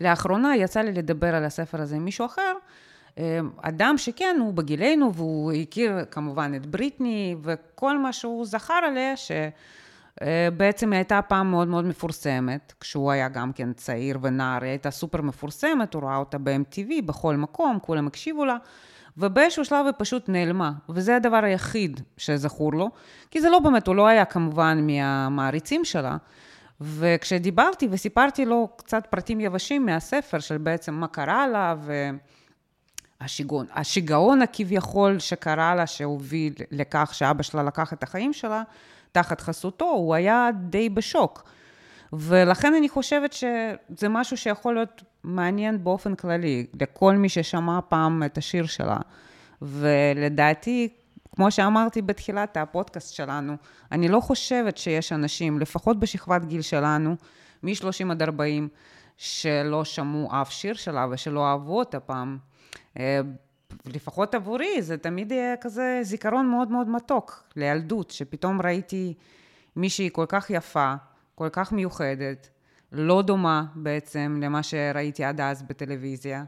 לאחרונה 0.00 0.56
יצא 0.56 0.80
לי 0.80 0.92
לדבר 0.92 1.34
על 1.34 1.44
הספר 1.44 1.80
הזה 1.80 1.96
עם 1.96 2.04
מישהו 2.04 2.26
אחר, 2.26 2.54
אה, 3.18 3.40
אדם 3.62 3.94
שכן, 3.98 4.36
הוא 4.40 4.54
בגילנו, 4.54 5.14
והוא 5.14 5.52
הכיר 5.52 6.04
כמובן 6.10 6.52
את 6.56 6.66
בריטני, 6.66 7.36
וכל 7.42 7.98
מה 7.98 8.12
שהוא 8.12 8.46
זכר 8.46 8.74
עליה, 8.74 9.14
שבעצם 9.16 10.92
היא 10.92 10.98
הייתה 10.98 11.22
פעם 11.22 11.50
מאוד 11.50 11.68
מאוד 11.68 11.84
מפורסמת, 11.84 12.72
כשהוא 12.80 13.10
היה 13.10 13.28
גם 13.28 13.52
כן 13.52 13.72
צעיר 13.72 14.18
ונער, 14.22 14.62
היא 14.62 14.70
הייתה 14.70 14.90
סופר 14.90 15.22
מפורסמת, 15.22 15.94
הוא 15.94 16.02
ראה 16.02 16.16
אותה 16.16 16.38
ב-MTV, 16.38 17.02
בכל 17.06 17.36
מקום, 17.36 17.78
כולם 17.82 18.06
הקשיבו 18.06 18.44
לה. 18.44 18.56
ובאיזשהו 19.16 19.64
שלב 19.64 19.86
היא 19.86 19.94
פשוט 19.98 20.28
נעלמה, 20.28 20.72
וזה 20.88 21.16
הדבר 21.16 21.44
היחיד 21.44 22.00
שזכור 22.16 22.72
לו, 22.72 22.90
כי 23.30 23.40
זה 23.40 23.50
לא 23.50 23.58
באמת, 23.58 23.86
הוא 23.86 23.96
לא 23.96 24.06
היה 24.06 24.24
כמובן 24.24 24.86
מהמעריצים 24.86 25.84
שלה, 25.84 26.16
וכשדיברתי 26.80 27.88
וסיפרתי 27.90 28.44
לו 28.44 28.68
קצת 28.76 29.06
פרטים 29.10 29.40
יבשים 29.40 29.86
מהספר 29.86 30.38
של 30.38 30.58
בעצם 30.58 30.94
מה 30.94 31.08
קרה 31.08 31.46
לה, 31.46 31.74
והשיגעון 33.20 33.66
השיגעון 33.72 34.42
הכביכול 34.42 35.18
שקרה 35.18 35.74
לה, 35.74 35.86
שהוביל 35.86 36.54
לכך 36.70 37.10
שאבא 37.14 37.42
שלה 37.42 37.62
לקח 37.62 37.92
את 37.92 38.02
החיים 38.02 38.32
שלה, 38.32 38.62
תחת 39.12 39.40
חסותו, 39.40 39.84
הוא 39.84 40.14
היה 40.14 40.50
די 40.68 40.88
בשוק. 40.88 41.44
ולכן 42.12 42.74
אני 42.74 42.88
חושבת 42.88 43.32
שזה 43.32 44.08
משהו 44.08 44.36
שיכול 44.36 44.74
להיות 44.74 45.02
מעניין 45.24 45.84
באופן 45.84 46.14
כללי, 46.14 46.66
לכל 46.80 47.14
מי 47.14 47.28
ששמע 47.28 47.78
פעם 47.88 48.22
את 48.22 48.38
השיר 48.38 48.66
שלה. 48.66 48.96
ולדעתי, 49.62 50.88
כמו 51.36 51.50
שאמרתי 51.50 52.02
בתחילת 52.02 52.56
הפודקאסט 52.56 53.14
שלנו, 53.14 53.56
אני 53.92 54.08
לא 54.08 54.20
חושבת 54.20 54.76
שיש 54.76 55.12
אנשים, 55.12 55.60
לפחות 55.60 56.00
בשכבת 56.00 56.44
גיל 56.44 56.62
שלנו, 56.62 57.16
מ-30 57.62 58.10
עד 58.10 58.22
40, 58.22 58.68
שלא 59.16 59.84
שמעו 59.84 60.28
אף 60.32 60.52
שיר 60.52 60.74
שלה 60.74 61.06
ושלא 61.10 61.46
אהבו 61.46 61.78
אותה 61.78 62.00
פעם. 62.00 62.38
אה, 62.98 63.20
לפחות 63.86 64.34
עבורי, 64.34 64.82
זה 64.82 64.98
תמיד 64.98 65.32
יהיה 65.32 65.56
כזה 65.56 65.98
זיכרון 66.02 66.50
מאוד 66.50 66.70
מאוד 66.70 66.88
מתוק 66.88 67.44
לילדות, 67.56 68.10
שפתאום 68.10 68.62
ראיתי 68.62 69.14
מישהי 69.76 70.08
כל 70.12 70.26
כך 70.28 70.50
יפה, 70.50 70.94
כל 71.34 71.48
כך 71.52 71.72
מיוחדת, 71.72 72.48
לא 72.92 73.22
דומה 73.22 73.64
בעצם 73.74 74.40
למה 74.42 74.62
שראיתי 74.62 75.24
עד 75.24 75.40
אז 75.40 75.62
בטלוויזיה, 75.62 76.44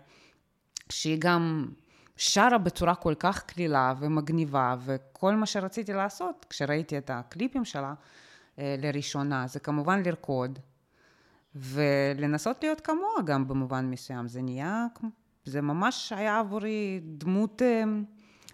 שהיא 0.90 1.16
גם 1.18 1.68
שרה 2.16 2.58
בצורה 2.58 2.94
כל 2.94 3.14
כך 3.18 3.42
קלילה 3.42 3.94
ומגניבה, 3.98 4.76
וכל 4.84 5.34
מה 5.34 5.46
שרציתי 5.46 5.92
לעשות 5.92 6.46
כשראיתי 6.50 6.98
את 6.98 7.10
הקליפים 7.14 7.64
שלה 7.64 7.94
אה, 8.58 8.76
לראשונה, 8.78 9.46
זה 9.46 9.60
כמובן 9.60 10.02
לרקוד, 10.02 10.58
ולנסות 11.54 12.56
להיות 12.62 12.80
כמוה 12.80 13.22
גם 13.24 13.48
במובן 13.48 13.90
מסוים. 13.90 14.28
זה 14.28 14.42
נהיה, 14.42 14.86
זה 15.44 15.60
ממש 15.60 16.12
היה 16.16 16.38
עבורי 16.38 17.00
דמות 17.02 17.62
אה, 17.62 17.82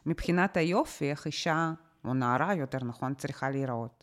מבחינת 0.07 0.57
היופי, 0.57 1.11
איך 1.11 1.27
אישה, 1.27 1.73
או 2.05 2.15
נערה 2.15 2.55
יותר 2.55 2.79
נכון, 2.85 3.15
צריכה 3.15 3.51
להיראות. 3.51 4.02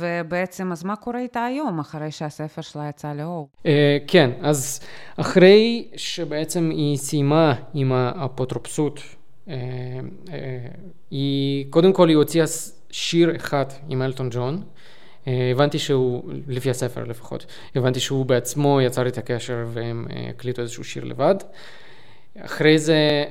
ובעצם, 0.00 0.72
אז 0.72 0.84
מה 0.84 0.96
קורה 0.96 1.20
איתה 1.20 1.44
היום, 1.44 1.78
אחרי 1.78 2.10
שהספר 2.10 2.62
שלה 2.62 2.88
יצא 2.88 3.12
לאור? 3.12 3.48
Uh, 3.58 3.66
כן, 4.06 4.30
אז 4.40 4.80
אחרי 5.16 5.88
שבעצם 5.96 6.70
היא 6.70 6.96
סיימה 6.96 7.54
עם 7.74 7.92
האפוטרופסות, 7.92 8.98
uh, 8.98 9.50
uh, 9.50 10.30
היא, 11.10 11.66
קודם 11.70 11.92
כל 11.92 12.08
היא 12.08 12.16
הוציאה 12.16 12.46
שיר 12.90 13.36
אחד 13.36 13.64
עם 13.88 14.02
אלטון 14.02 14.28
ג'ון. 14.32 14.62
הבנתי 15.26 15.78
שהוא, 15.78 16.22
לפי 16.48 16.70
הספר 16.70 17.04
לפחות, 17.04 17.46
הבנתי 17.74 18.00
שהוא 18.00 18.26
בעצמו 18.26 18.80
יצר 18.80 19.08
את 19.08 19.18
הקשר 19.18 19.66
והם 19.68 20.06
הקליטו 20.30 20.62
איזשהו 20.62 20.84
שיר 20.84 21.04
לבד. 21.04 21.34
אחרי 22.38 22.78
זה 22.78 23.24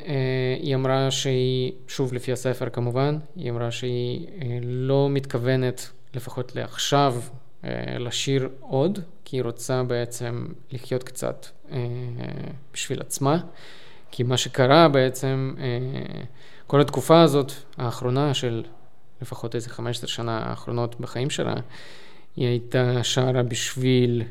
היא 0.60 0.75
אמרה 0.75 1.12
שהיא, 1.12 1.71
שוב 1.88 2.13
לפי 2.13 2.32
הספר 2.32 2.69
כמובן, 2.69 3.17
היא 3.36 3.51
אמרה 3.51 3.71
שהיא 3.71 4.27
לא 4.63 5.08
מתכוונת 5.10 5.89
לפחות 6.13 6.56
לעכשיו, 6.56 7.15
לשיר 8.00 8.50
עוד, 8.60 9.00
כי 9.26 9.38
היא 9.38 9.43
רוצה 9.43 9.84
בעצם 9.84 10.48
לחיות 10.72 11.04
קצת 11.04 11.45
בשביל 12.74 13.02
עצמה. 13.02 13.38
כי 14.12 14.24
מה 14.24 14.38
שקרה 14.38 14.88
בעצם, 14.89 15.56
כל 16.67 16.82
התקופה 16.82 17.22
הזאת, 17.22 17.52
האחרונה 17.78 18.34
של 18.34 18.63
לפחות 19.22 19.56
איזה 19.56 19.69
15 19.69 20.08
שנה 20.08 20.38
האחרונות 20.38 21.00
בחיים 21.00 21.30
שלה, 21.30 21.56
היא 22.36 22.48
הייתה 22.48 23.04
שרה 23.04 23.43
בשביל 23.43 24.24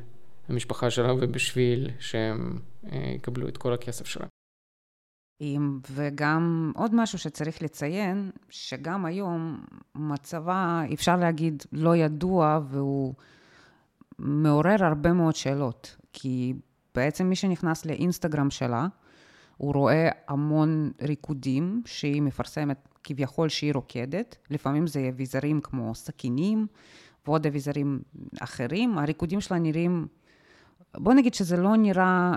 המשפחה 0.49 0.91
שלה 0.91 1.12
ובשביל 1.12 1.91
שהם 2.01 2.59
יקבלו 2.93 3.49
את 3.49 3.57
כל 3.57 3.73
הכסף 3.73 4.07
שלה. 4.07 4.27
וגם 5.90 6.72
עוד 6.74 6.94
משהו 6.94 7.18
שצריך 7.18 7.62
לציין, 7.62 8.31
שגם 8.51 9.05
היום 9.05 9.61
מצבה, 9.94 10.83
אפשר 10.92 11.16
להגיד, 11.16 11.62
לא 11.72 11.96
ידוע 11.96 12.61
והוא 12.68 13.14
מעורר 14.18 14.85
הרבה 14.85 15.12
מאוד 15.12 15.35
שאלות. 15.35 15.96
כי 16.12 16.55
בעצם 16.94 17.27
מי 17.29 17.37
שנכנס 17.37 17.87
לאינסטגרם 17.87 18.51
שלה, 18.51 18.87
הוא 19.57 19.74
רואה 19.74 20.09
המון 20.29 20.90
ריקודים 21.03 21.83
שהיא 21.87 22.22
מפרסמת 22.22 22.88
כביכול 23.05 23.48
שהיא 23.48 23.74
רוקדת. 23.74 24.37
לפעמים 24.51 24.87
זה 24.87 25.09
אביזרים 25.09 25.61
כמו 25.61 25.94
סכינים 25.94 26.66
ועוד 27.27 27.46
אביזרים 27.46 28.01
אחרים. 28.40 28.98
הריקודים 28.98 29.40
שלה 29.40 29.59
נראים, 29.59 30.07
בוא 30.96 31.14
נגיד 31.14 31.35
שזה 31.35 31.57
לא 31.57 31.77
נראה, 31.77 32.35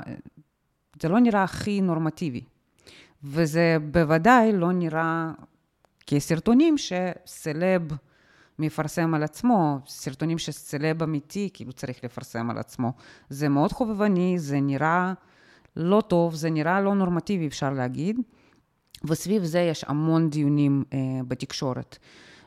זה 1.02 1.10
לא 1.10 1.20
נראה 1.20 1.44
הכי 1.44 1.82
נורמטיבי. 1.82 2.44
וזה 3.24 3.78
בוודאי 3.92 4.52
לא 4.54 4.72
נראה 4.72 5.32
כסרטונים 6.08 6.76
שסלב 6.78 7.82
מפרסם 8.60 9.14
על 9.14 9.24
עצמו, 9.24 9.80
סרטונים 9.88 10.38
שסלב 10.38 11.04
אמיתי 11.04 11.50
כאילו 11.54 11.74
צריך 11.74 12.04
לפרסם 12.04 12.50
על 12.50 12.58
עצמו. 12.58 12.94
זה 13.30 13.50
מאוד 13.50 13.72
חובבני, 13.72 14.40
זה 14.40 14.60
נראה 14.60 15.14
לא 15.76 16.02
טוב, 16.08 16.36
זה 16.36 16.50
נראה 16.50 16.82
לא 16.82 16.96
נורמטיבי, 16.96 17.48
אפשר 17.48 17.74
להגיד, 17.74 18.20
וסביב 19.04 19.44
זה 19.44 19.60
יש 19.60 19.86
המון 19.88 20.30
דיונים 20.30 20.84
אה, 20.94 20.98
בתקשורת. 21.28 21.98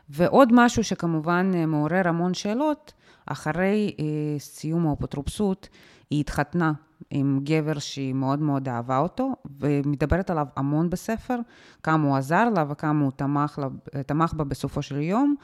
ועוד 0.08 0.48
משהו 0.52 0.84
שכמובן 0.84 1.50
אה, 1.54 1.66
מעורר 1.66 2.08
המון 2.08 2.34
שאלות, 2.34 2.92
אחרי 3.26 3.94
אה, 3.98 4.04
סיום 4.38 4.86
האפוטרופסות, 4.86 5.68
היא 6.10 6.20
התחתנה 6.20 6.72
עם 7.10 7.40
גבר 7.42 7.78
שהיא 7.78 8.14
מאוד 8.14 8.38
מאוד 8.38 8.68
אהבה 8.68 8.98
אותו, 8.98 9.32
ומדברת 9.60 10.30
עליו 10.30 10.46
המון 10.56 10.90
בספר, 10.90 11.36
כמה 11.82 12.08
הוא 12.08 12.16
עזר 12.16 12.48
לה 12.50 12.64
וכמה 12.68 13.04
הוא 13.04 13.12
תמך, 13.16 13.58
לה, 13.58 14.02
תמך 14.02 14.34
בה 14.34 14.44
בסופו 14.44 14.82
של 14.82 15.00
יום, 15.00 15.34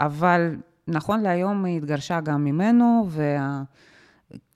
אבל 0.00 0.56
נכון 0.88 1.20
להיום 1.20 1.64
היא 1.64 1.76
התגרשה 1.78 2.20
גם 2.20 2.44
ממנו, 2.44 3.06
וה... 3.08 3.62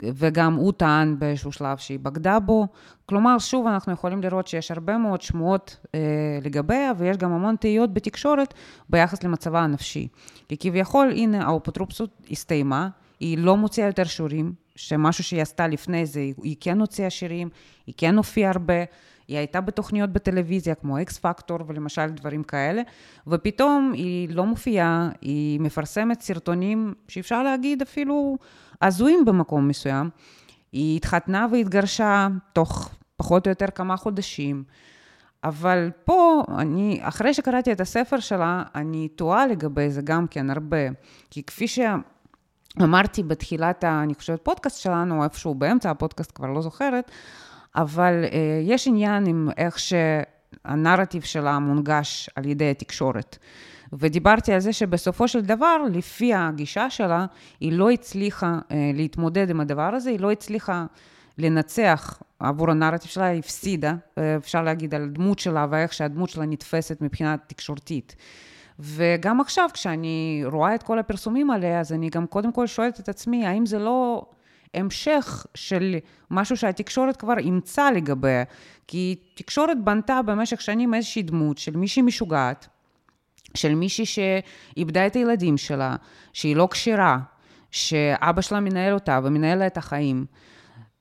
וגם 0.03 0.53
הוא 0.53 0.71
טען 0.71 1.19
באיזשהו 1.19 1.51
שלב 1.51 1.77
שהיא 1.77 1.99
בגדה 1.99 2.39
בו. 2.39 2.67
כלומר, 3.05 3.37
שוב, 3.39 3.67
אנחנו 3.67 3.93
יכולים 3.93 4.21
לראות 4.21 4.47
שיש 4.47 4.71
הרבה 4.71 4.97
מאוד 4.97 5.21
שמועות 5.21 5.77
אה, 5.95 5.99
לגביה, 6.41 6.91
ויש 6.97 7.17
גם 7.17 7.31
המון 7.31 7.55
תהיות 7.55 7.93
בתקשורת 7.93 8.53
ביחס 8.89 9.23
למצבה 9.23 9.59
הנפשי. 9.59 10.07
כי 10.49 10.57
כביכול, 10.57 11.11
הנה, 11.11 11.47
האפוטרופסות 11.47 12.09
הסתיימה, 12.31 12.89
היא 13.19 13.37
לא 13.37 13.57
מוציאה 13.57 13.87
יותר 13.87 14.03
שיעורים, 14.03 14.53
שמשהו 14.75 15.23
שהיא 15.23 15.41
עשתה 15.41 15.67
לפני 15.67 16.05
זה, 16.05 16.19
היא 16.19 16.55
כן 16.59 16.79
הוציאה 16.79 17.09
שירים, 17.09 17.49
היא 17.87 17.95
כן 17.97 18.17
הופיעה 18.17 18.51
הרבה, 18.51 18.83
היא 19.27 19.37
הייתה 19.37 19.61
בתוכניות 19.61 20.09
בטלוויזיה 20.09 20.75
כמו 20.75 21.01
אקס 21.01 21.17
פקטור 21.17 21.59
ולמשל 21.67 22.07
דברים 22.09 22.43
כאלה, 22.43 22.81
ופתאום 23.27 23.91
היא 23.93 24.29
לא 24.35 24.45
מופיעה, 24.45 25.09
היא 25.21 25.59
מפרסמת 25.59 26.21
סרטונים 26.21 26.93
שאפשר 27.07 27.43
להגיד 27.43 27.81
אפילו 27.81 28.37
הזויים 28.81 29.25
במקום 29.25 29.67
מסוים. 29.67 30.09
היא 30.71 30.97
התחתנה 30.97 31.47
והתגרשה 31.51 32.27
תוך 32.53 32.89
פחות 33.17 33.47
או 33.47 33.49
יותר 33.49 33.67
כמה 33.75 33.97
חודשים. 33.97 34.63
אבל 35.43 35.89
פה, 36.05 36.43
אני, 36.57 36.99
אחרי 37.01 37.33
שקראתי 37.33 37.71
את 37.71 37.81
הספר 37.81 38.19
שלה, 38.19 38.63
אני 38.75 39.07
תוהה 39.07 39.47
לגבי 39.47 39.89
זה 39.89 40.01
גם 40.01 40.27
כן 40.27 40.49
הרבה. 40.49 40.77
כי 41.29 41.43
כפי 41.43 41.67
שאמרתי 42.79 43.23
בתחילת, 43.23 43.83
אני 43.83 44.13
חושבת, 44.13 44.39
פודקאסט 44.43 44.81
שלנו, 44.81 45.23
איפשהו 45.23 45.55
באמצע 45.55 45.91
הפודקאסט, 45.91 46.31
כבר 46.35 46.47
לא 46.47 46.61
זוכרת, 46.61 47.11
אבל 47.75 48.23
אה, 48.23 48.61
יש 48.63 48.87
עניין 48.87 49.25
עם 49.25 49.49
איך 49.57 49.77
שהנרטיב 49.79 51.23
שלה 51.23 51.59
מונגש 51.59 52.29
על 52.35 52.45
ידי 52.45 52.71
התקשורת. 52.71 53.37
ודיברתי 53.93 54.53
על 54.53 54.59
זה 54.59 54.73
שבסופו 54.73 55.27
של 55.27 55.41
דבר, 55.41 55.77
לפי 55.91 56.33
הגישה 56.33 56.89
שלה, 56.89 57.25
היא 57.59 57.73
לא 57.73 57.91
הצליחה 57.91 58.59
אה, 58.71 58.91
להתמודד 58.93 59.49
עם 59.49 59.59
הדבר 59.59 59.95
הזה, 59.95 60.09
היא 60.09 60.19
לא 60.19 60.31
הצליחה 60.31 60.85
לנצח 61.37 62.21
עבור 62.39 62.71
הנרטיב 62.71 63.09
שלה, 63.09 63.25
היא 63.25 63.39
הפסידה, 63.39 63.93
אה, 64.17 64.35
אפשר 64.35 64.63
להגיד 64.63 64.95
על 64.95 65.03
הדמות 65.03 65.39
שלה 65.39 65.67
ואיך 65.69 65.93
שהדמות 65.93 66.29
שלה 66.29 66.45
נתפסת 66.45 67.01
מבחינה 67.01 67.35
תקשורתית. 67.47 68.15
וגם 68.79 69.41
עכשיו, 69.41 69.69
כשאני 69.73 70.43
רואה 70.45 70.75
את 70.75 70.83
כל 70.83 70.99
הפרסומים 70.99 71.51
עליה, 71.51 71.79
אז 71.79 71.93
אני 71.93 72.09
גם 72.09 72.27
קודם 72.27 72.51
כל 72.51 72.67
שואלת 72.67 72.99
את 72.99 73.09
עצמי, 73.09 73.45
האם 73.45 73.65
זה 73.65 73.79
לא 73.79 74.25
המשך 74.73 75.45
של 75.53 75.95
משהו 76.31 76.57
שהתקשורת 76.57 77.17
כבר 77.17 77.37
אימצה 77.37 77.91
לגביה? 77.91 78.43
כי 78.87 79.15
תקשורת 79.35 79.83
בנתה 79.83 80.21
במשך 80.21 80.61
שנים 80.61 80.93
איזושהי 80.93 81.23
דמות 81.23 81.57
של 81.57 81.77
מישהי 81.77 82.01
משוגעת, 82.01 82.67
של 83.53 83.75
מישהי 83.75 84.05
שאיבדה 84.05 85.07
את 85.07 85.15
הילדים 85.15 85.57
שלה, 85.57 85.95
שהיא 86.33 86.55
לא 86.55 86.67
כשירה, 86.71 87.19
שאבא 87.71 88.41
שלה 88.41 88.59
מנהל 88.59 88.93
אותה 88.93 89.19
ומנהל 89.23 89.59
לה 89.59 89.67
את 89.67 89.77
החיים. 89.77 90.25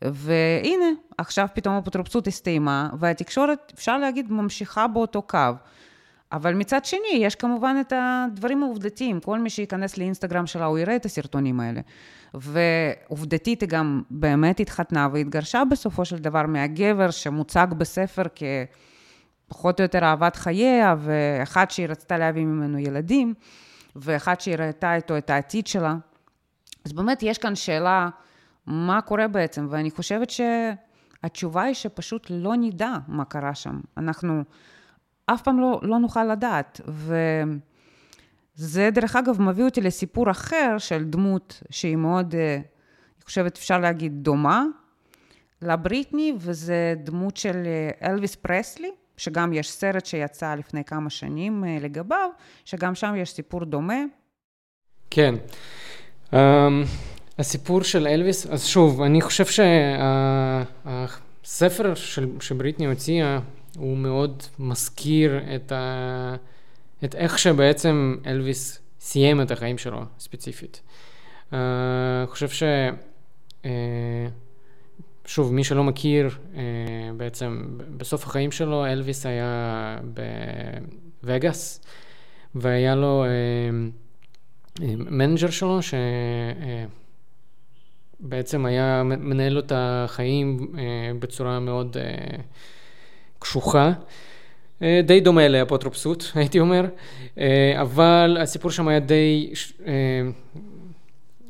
והנה, 0.02 0.86
עכשיו 1.18 1.48
פתאום 1.54 1.74
האפוטרופסות 1.74 2.26
הסתיימה, 2.26 2.90
והתקשורת, 2.98 3.72
אפשר 3.74 3.98
להגיד, 3.98 4.32
ממשיכה 4.32 4.86
באותו 4.86 5.22
קו. 5.22 5.38
אבל 6.34 6.54
מצד 6.54 6.84
שני, 6.84 7.16
יש 7.18 7.34
כמובן 7.34 7.76
את 7.80 7.92
הדברים 7.96 8.62
העובדתיים. 8.62 9.20
כל 9.20 9.38
מי 9.38 9.50
שייכנס 9.50 9.98
לאינסטגרם 9.98 10.46
שלה, 10.46 10.64
הוא 10.64 10.78
יראה 10.78 10.96
את 10.96 11.04
הסרטונים 11.04 11.60
האלה. 11.60 11.80
ועובדתית 12.34 13.60
היא 13.60 13.68
גם 13.68 14.02
באמת 14.10 14.60
התחתנה 14.60 15.08
והתגרשה 15.12 15.62
בסופו 15.70 16.04
של 16.04 16.18
דבר 16.18 16.46
מהגבר 16.46 17.10
שמוצג 17.10 17.66
בספר 17.78 18.22
כ... 18.34 18.42
פחות 19.48 19.80
או 19.80 19.82
יותר 19.82 20.04
אהבת 20.04 20.36
חייה, 20.36 20.94
ואחד 20.98 21.70
שהיא 21.70 21.86
רצתה 21.88 22.18
להביא 22.18 22.44
ממנו 22.44 22.78
ילדים, 22.78 23.34
ואחד 23.96 24.40
שהיא 24.40 24.56
ראתה 24.56 24.94
איתו 24.94 25.18
את 25.18 25.30
העתיד 25.30 25.66
שלה. 25.66 25.96
אז 26.84 26.92
באמת 26.92 27.22
יש 27.22 27.38
כאן 27.38 27.54
שאלה, 27.54 28.08
מה 28.66 29.00
קורה 29.00 29.28
בעצם? 29.28 29.66
ואני 29.70 29.90
חושבת 29.90 30.28
שהתשובה 30.30 31.62
היא 31.62 31.74
שפשוט 31.74 32.26
לא 32.30 32.56
נדע 32.56 32.92
מה 33.08 33.24
קרה 33.24 33.54
שם. 33.54 33.80
אנחנו 33.96 34.42
אף 35.26 35.42
פעם 35.42 35.60
לא, 35.60 35.80
לא 35.82 35.98
נוכל 35.98 36.24
לדעת. 36.24 36.80
וזה, 38.56 38.90
דרך 38.92 39.16
אגב, 39.16 39.42
מביא 39.42 39.64
אותי 39.64 39.80
לסיפור 39.80 40.30
אחר 40.30 40.76
של 40.78 41.04
דמות 41.04 41.62
שהיא 41.70 41.96
מאוד, 41.96 42.34
אה, 42.34 42.54
אני 42.54 43.24
חושבת, 43.24 43.56
אפשר 43.56 43.78
להגיד, 43.78 44.12
דומה 44.22 44.64
לבריטני, 45.62 46.34
וזה 46.38 46.94
דמות 47.04 47.36
של 47.36 47.62
אה, 47.66 48.10
אלוויס 48.10 48.34
פרסלי. 48.34 48.90
שגם 49.16 49.52
יש 49.52 49.70
סרט 49.70 50.06
שיצא 50.06 50.54
לפני 50.54 50.84
כמה 50.84 51.10
שנים 51.10 51.64
אה, 51.64 51.78
לגביו, 51.80 52.30
שגם 52.64 52.94
שם 52.94 53.14
יש 53.16 53.30
סיפור 53.30 53.64
דומה. 53.64 54.02
כן. 55.10 55.34
Um, 56.32 56.36
הסיפור 57.38 57.82
של 57.82 58.06
אלוויס, 58.06 58.46
אז 58.46 58.66
שוב, 58.66 59.02
אני 59.02 59.20
חושב 59.20 59.44
שהספר 61.44 61.94
של, 61.94 62.28
שבריטני 62.40 62.86
הוציאה, 62.86 63.38
הוא 63.76 63.96
מאוד 63.96 64.42
מזכיר 64.58 65.40
את, 65.54 65.72
ה, 65.72 66.36
את 67.04 67.14
איך 67.14 67.38
שבעצם 67.38 68.16
אלוויס 68.26 68.78
סיים 69.00 69.42
את 69.42 69.50
החיים 69.50 69.78
שלו, 69.78 70.02
ספציפית. 70.18 70.80
אה, 71.50 71.54
אני 71.54 72.26
חושב 72.26 72.48
ש... 72.48 72.62
אה, 73.62 73.66
שוב, 75.26 75.52
מי 75.52 75.64
שלא 75.64 75.84
מכיר, 75.84 76.30
אה, 76.56 76.62
בעצם 77.16 77.64
בסוף 77.96 78.26
החיים 78.26 78.52
שלו 78.52 78.86
אלוויס 78.86 79.26
היה 79.26 79.98
בווגאס, 81.22 81.84
והיה 82.54 82.94
לו 82.94 83.24
אה, 83.24 83.28
אה, 84.82 84.94
manager 84.96 85.50
שלו, 85.50 85.78
שבעצם 88.20 88.66
היה 88.66 89.02
מנהל 89.04 89.52
לו 89.52 89.60
את 89.60 89.72
החיים 89.74 90.72
בצורה 91.18 91.60
מאוד 91.60 91.96
קשוחה. 93.44 93.92
די 94.80 95.20
דומה 95.20 95.48
לאפוטרופסות, 95.48 96.30
הייתי 96.34 96.60
אומר, 96.60 96.84
אבל 97.80 98.36
הסיפור 98.40 98.70
שם 98.70 98.88
היה 98.88 99.00
די 99.00 99.52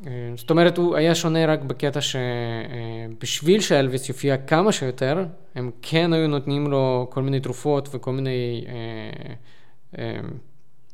אה, 0.07 0.33
זאת 0.35 0.49
אומרת, 0.49 0.77
הוא 0.77 0.95
היה 0.95 1.15
שונה 1.15 1.45
רק 1.45 1.61
בקטע 1.61 1.99
שבשביל 2.01 3.61
שאלוויס 3.61 4.09
יופיע 4.09 4.37
כמה 4.37 4.71
שיותר, 4.71 5.25
הם 5.55 5.71
כן 5.81 6.13
היו 6.13 6.27
נותנים 6.27 6.67
לו 6.67 7.07
כל 7.11 7.21
מיני 7.21 7.39
תרופות 7.39 7.89
וכל 7.91 8.11
מיני 8.11 8.65
אה, 8.67 9.33
אה, 9.97 10.19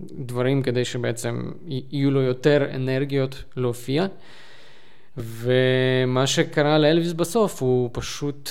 דברים 0.02 0.64
כדי 0.64 0.86
שבעצם 0.86 1.52
יהיו 1.68 2.12
לו 2.12 2.22
יותר 2.22 2.68
אנרגיות 2.76 3.44
להופיע. 3.56 4.06
ומה 5.18 6.28
שקרה 6.28 6.78
לאלוויס 6.78 7.14
בסוף, 7.14 7.62
הוא 7.62 7.90
פשוט 7.94 8.50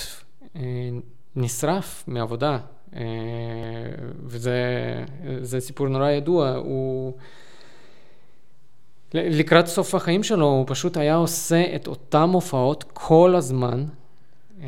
אה, 0.55 0.61
נשרף 1.35 2.03
מעבודה. 2.07 2.57
אה, 2.95 3.01
וזה 4.23 5.59
סיפור 5.59 5.87
נורא 5.87 6.09
ידוע, 6.09 6.49
הוא... 6.55 7.13
לקראת 9.13 9.67
סוף 9.67 9.95
החיים 9.95 10.23
שלו 10.23 10.45
הוא 10.45 10.65
פשוט 10.67 10.97
היה 10.97 11.15
עושה 11.15 11.75
את 11.75 11.87
אותן 11.87 12.29
הופעות 12.33 12.83
כל 12.93 13.35
הזמן, 13.37 13.85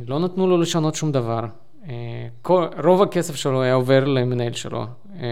לא 0.08 0.20
נתנו 0.20 0.48
לו 0.48 0.58
לשנות 0.58 0.96
שום 0.96 1.12
דבר. 1.12 1.46
אה, 1.88 2.28
כל, 2.42 2.68
רוב 2.84 3.02
הכסף 3.02 3.36
שלו 3.36 3.62
היה 3.62 3.74
עובר 3.74 4.04
למנהל 4.04 4.54
שלו, 4.54 4.86
אה, 5.20 5.26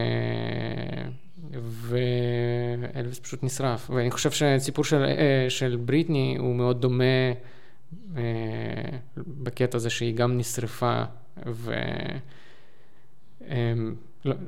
ואלוויס 1.61 3.19
פשוט 3.19 3.43
נשרף. 3.43 3.89
ואני 3.93 4.11
חושב 4.11 4.31
שהסיפור 4.31 4.85
של, 4.85 5.05
של 5.49 5.77
בריטני 5.85 6.35
הוא 6.39 6.55
מאוד 6.55 6.81
דומה 6.81 7.03
בקטע 9.17 9.77
הזה 9.77 9.89
שהיא 9.89 10.15
גם 10.15 10.37
נשרפה, 10.37 11.03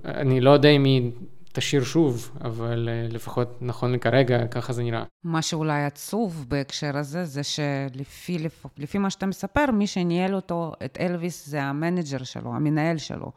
ואני 0.04 0.42
לא 0.42 0.50
יודע 0.50 0.70
אם 0.70 0.84
היא 0.84 1.12
תשיר 1.52 1.84
שוב, 1.84 2.38
אבל 2.44 2.90
לפחות 3.10 3.58
נכון 3.62 3.92
לכרגע, 3.94 4.48
ככה 4.48 4.74
זה 4.74 4.84
נראה. 4.84 5.04
מה 5.24 5.42
שאולי 5.42 5.86
עצוב 5.86 6.46
בהקשר 6.48 6.98
הזה, 6.98 7.26
זה 7.26 7.42
שלפי 7.44 8.48
לפי 8.78 8.98
מה 8.98 9.10
שאתה 9.10 9.26
מספר, 9.26 9.66
מי 9.74 9.88
שניהל 9.88 10.36
אותו, 10.36 10.74
את 10.86 10.98
אלוויס, 11.02 11.48
זה 11.48 11.64
ה 11.64 11.71
manager 11.71 12.24
שלו, 12.24 12.56
המנהל 12.56 12.98
שלו. 12.98 13.32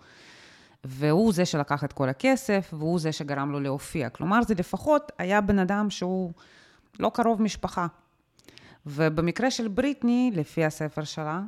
והוא 0.85 1.33
זה 1.33 1.45
שלקח 1.45 1.85
את 1.85 1.93
כל 1.93 2.09
הכסף, 2.09 2.71
והוא 2.73 2.99
זה 2.99 3.13
שגרם 3.13 3.53
לו 3.53 3.61
להופיע. 3.61 4.09
כלומר, 4.09 4.43
זה 4.43 4.55
לפחות 4.55 5.13
היה 5.19 5.41
בן 5.41 5.59
אדם 5.59 5.91
שהוא 5.91 6.33
לא 6.99 7.11
קרוב 7.15 7.43
משפחה. 7.43 7.87
ובמקרה 8.87 9.51
של 9.51 9.69
בריטני, 9.69 10.31
לפי 10.35 10.65
הספר 10.65 11.05
שלה, 11.05 11.41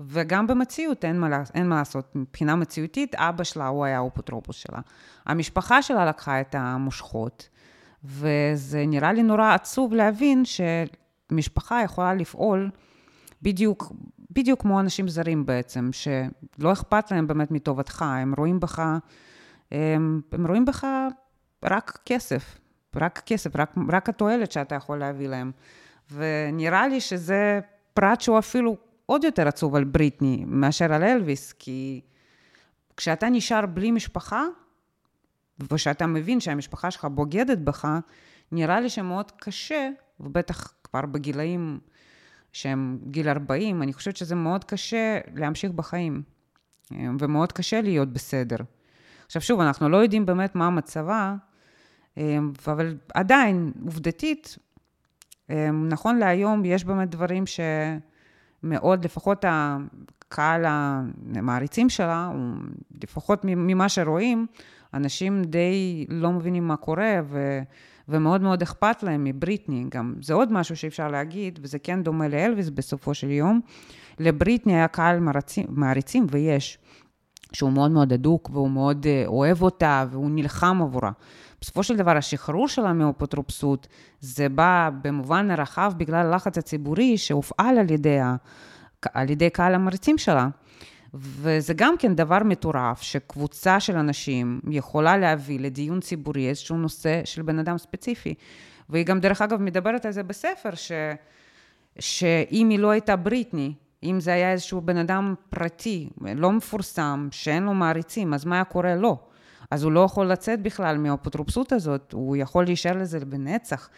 וגם 0.00 0.46
במציאות 0.46 1.04
אין 1.04 1.20
מה, 1.20 1.42
אין 1.54 1.68
מה 1.68 1.76
לעשות. 1.76 2.16
מבחינה 2.16 2.56
מציאותית, 2.56 3.14
אבא 3.14 3.44
שלה 3.44 3.66
הוא 3.66 3.84
היה 3.84 4.00
האפוטרופוס 4.00 4.56
שלה. 4.56 4.78
המשפחה 5.26 5.82
שלה 5.82 6.06
לקחה 6.06 6.40
את 6.40 6.54
המושכות, 6.54 7.48
וזה 8.04 8.84
נראה 8.86 9.12
לי 9.12 9.22
נורא 9.22 9.54
עצוב 9.54 9.94
להבין 9.94 10.42
שמשפחה 10.44 11.82
יכולה 11.84 12.14
לפעול 12.14 12.70
בדיוק, 13.42 13.92
בדיוק 14.30 14.60
כמו 14.60 14.80
אנשים 14.80 15.08
זרים 15.08 15.46
בעצם, 15.46 15.90
שלא 15.92 16.72
אכפת 16.72 17.10
להם 17.10 17.26
באמת 17.26 17.50
מטובתך, 17.50 18.02
הם 18.02 18.34
רואים 18.38 18.60
בך, 18.60 18.82
הם, 19.72 20.20
הם 20.32 20.46
רואים 20.46 20.64
בך 20.64 20.86
רק 21.64 21.98
כסף, 22.04 22.58
רק 22.96 23.22
כסף, 23.26 23.56
רק, 23.56 23.74
רק 23.88 24.08
התועלת 24.08 24.52
שאתה 24.52 24.74
יכול 24.74 24.98
להביא 24.98 25.28
להם. 25.28 25.52
ונראה 26.12 26.88
לי 26.88 27.00
שזה 27.00 27.60
פרט 27.94 28.20
שהוא 28.20 28.38
אפילו 28.38 28.76
עוד 29.06 29.24
יותר 29.24 29.48
עצוב 29.48 29.74
על 29.74 29.84
בריטני 29.84 30.44
מאשר 30.46 30.92
על 30.92 31.02
אלוויס, 31.02 31.52
כי 31.52 32.00
כשאתה 32.96 33.28
נשאר 33.28 33.66
בלי 33.66 33.90
משפחה, 33.90 34.44
ושאתה 35.72 36.06
מבין 36.06 36.40
שהמשפחה 36.40 36.90
שלך 36.90 37.04
בוגדת 37.04 37.58
בך, 37.58 37.88
נראה 38.52 38.80
לי 38.80 38.88
שמאוד 38.88 39.30
קשה, 39.30 39.90
ובטח 40.20 40.74
כבר 40.84 41.06
בגילאים 41.06 41.78
שהם 42.52 42.98
גיל 43.10 43.28
40, 43.28 43.82
אני 43.82 43.92
חושבת 43.92 44.16
שזה 44.16 44.34
מאוד 44.34 44.64
קשה 44.64 45.18
להמשיך 45.34 45.70
בחיים, 45.72 46.22
ומאוד 47.18 47.52
קשה 47.52 47.80
להיות 47.80 48.12
בסדר. 48.12 48.56
עכשיו 49.26 49.42
שוב, 49.42 49.60
אנחנו 49.60 49.88
לא 49.88 49.96
יודעים 49.96 50.26
באמת 50.26 50.54
מה 50.54 50.70
מצבה, 50.70 51.34
אבל 52.66 52.96
עדיין, 53.14 53.72
עובדתית, 53.84 54.58
נכון 55.88 56.18
להיום 56.18 56.64
יש 56.64 56.84
באמת 56.84 57.10
דברים 57.10 57.46
ש... 57.46 57.60
מאוד, 58.62 59.04
לפחות 59.04 59.44
הקהל 59.48 60.64
המעריצים 60.66 61.88
שלה, 61.88 62.30
לפחות 63.02 63.40
ממה 63.44 63.88
שרואים, 63.88 64.46
אנשים 64.94 65.42
די 65.44 66.06
לא 66.08 66.32
מבינים 66.32 66.68
מה 66.68 66.76
קורה, 66.76 67.20
ו, 67.24 67.60
ומאוד 68.08 68.40
מאוד 68.40 68.62
אכפת 68.62 69.02
להם 69.02 69.24
מבריטני. 69.24 69.84
גם 69.88 70.14
זה 70.22 70.34
עוד 70.34 70.52
משהו 70.52 70.76
שאפשר 70.76 71.08
להגיד, 71.08 71.58
וזה 71.62 71.78
כן 71.78 72.02
דומה 72.02 72.28
לאלוויס 72.28 72.68
בסופו 72.68 73.14
של 73.14 73.30
יום. 73.30 73.60
לבריטני 74.18 74.74
היה 74.74 74.88
קהל 74.88 75.20
מעריצים, 75.68 76.26
ויש, 76.30 76.78
שהוא 77.56 77.72
מאוד 77.72 77.90
מאוד 77.90 78.12
הדוק, 78.12 78.50
והוא 78.52 78.70
מאוד 78.70 79.06
אה, 79.06 79.22
אוהב 79.26 79.62
אותה, 79.62 80.04
והוא 80.10 80.30
נלחם 80.30 80.82
עבורה. 80.82 81.10
בסופו 81.60 81.82
של 81.82 81.96
דבר, 81.96 82.16
השחרור 82.16 82.68
שלה 82.68 82.92
מאפוטרופסות, 82.92 83.86
זה 84.20 84.48
בא 84.48 84.90
במובן 85.02 85.50
הרחב 85.50 85.92
בגלל 85.96 86.26
הלחץ 86.26 86.58
הציבורי 86.58 87.18
שהופעל 87.18 87.78
על 87.78 87.90
ידי, 87.90 88.20
ה, 88.20 88.36
על 89.14 89.30
ידי 89.30 89.50
קהל 89.50 89.74
המריצים 89.74 90.18
שלה. 90.18 90.48
וזה 91.14 91.74
גם 91.74 91.94
כן 91.98 92.14
דבר 92.14 92.38
מטורף, 92.44 93.02
שקבוצה 93.02 93.80
של 93.80 93.96
אנשים 93.96 94.60
יכולה 94.70 95.16
להביא 95.16 95.60
לדיון 95.60 96.00
ציבורי 96.00 96.48
איזשהו 96.48 96.76
נושא 96.76 97.20
של 97.24 97.42
בן 97.42 97.58
אדם 97.58 97.78
ספציפי. 97.78 98.34
והיא 98.88 99.06
גם, 99.06 99.20
דרך 99.20 99.42
אגב, 99.42 99.60
מדברת 99.60 100.06
על 100.06 100.12
זה 100.12 100.22
בספר, 100.22 100.74
ש, 100.74 100.92
שאם 101.98 102.68
היא 102.68 102.78
לא 102.78 102.90
הייתה 102.90 103.16
בריטני, 103.16 103.72
אם 104.10 104.20
זה 104.20 104.32
היה 104.32 104.52
איזשהו 104.52 104.80
בן 104.80 104.96
אדם 104.96 105.34
פרטי, 105.50 106.08
לא 106.20 106.52
מפורסם, 106.52 107.28
שאין 107.30 107.62
לו 107.62 107.74
מעריצים, 107.74 108.34
אז 108.34 108.44
מה 108.44 108.54
היה 108.54 108.64
קורה 108.64 108.94
לו? 108.94 109.18
אז 109.70 109.82
הוא 109.82 109.92
לא 109.92 110.00
יכול 110.00 110.26
לצאת 110.26 110.62
בכלל 110.62 110.98
מהאפוטרופסות 110.98 111.72
הזאת, 111.72 112.12
הוא 112.12 112.36
יכול 112.36 112.64
להישאר 112.64 112.96
לזה 112.96 113.20
בנצח. 113.20 113.88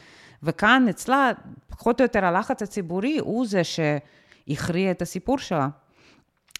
וכאן 0.42 0.86
אצלה, 0.90 1.30
פחות 1.68 2.00
או 2.00 2.04
יותר 2.04 2.24
הלחץ 2.24 2.62
הציבורי 2.62 3.18
הוא 3.18 3.46
זה 3.46 3.62
שהכריע 3.64 4.90
את 4.90 5.02
הסיפור 5.02 5.38
שלה. 5.38 5.68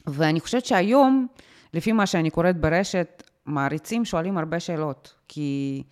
ואני 0.06 0.40
חושבת 0.40 0.66
שהיום, 0.66 1.26
לפי 1.74 1.92
מה 1.92 2.06
שאני 2.06 2.30
קוראת 2.30 2.60
ברשת, 2.60 3.22
מעריצים 3.46 4.04
שואלים 4.04 4.38
הרבה 4.38 4.60
שאלות, 4.60 5.14
כי 5.28 5.82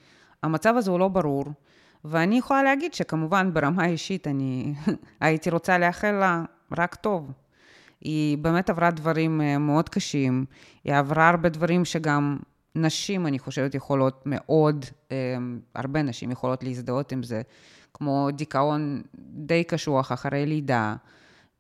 המצב 0.43 0.75
הזה 0.77 0.91
הוא 0.91 0.99
לא 0.99 1.09
ברור, 1.09 1.45
ואני 2.05 2.39
יכולה 2.39 2.63
להגיד 2.63 2.95
שכמובן 2.95 3.55
ברמה 3.55 3.87
אישית 3.87 4.27
אני 4.27 4.75
הייתי 5.21 5.51
רוצה 5.51 5.79
לאחל 5.79 6.13
לה 6.13 6.43
רק 6.79 6.95
טוב. 6.95 7.33
היא 8.07 8.39
באמת 8.39 8.71
עברה 8.71 8.91
דברים 8.91 9.41
אה, 9.41 9.59
מאוד 9.59 9.89
קשים, 9.89 10.45
היא 10.85 10.95
עברה 10.95 11.29
הרבה 11.29 11.49
דברים 11.49 11.85
שגם 11.85 12.37
נשים, 12.75 13.27
אני 13.27 13.39
חושבת, 13.39 13.75
יכולות 13.75 14.23
מאוד, 14.27 14.85
אה, 15.13 15.37
הרבה 15.75 16.03
נשים 16.03 16.31
יכולות 16.31 16.65
להזדהות 16.65 17.13
עם 17.13 17.23
זה, 17.23 17.43
כמו 17.95 18.29
דיכאון 18.33 19.03
די 19.19 19.65
קשוח 19.65 20.13
אחרי 20.13 20.47
לידה, 20.47 20.95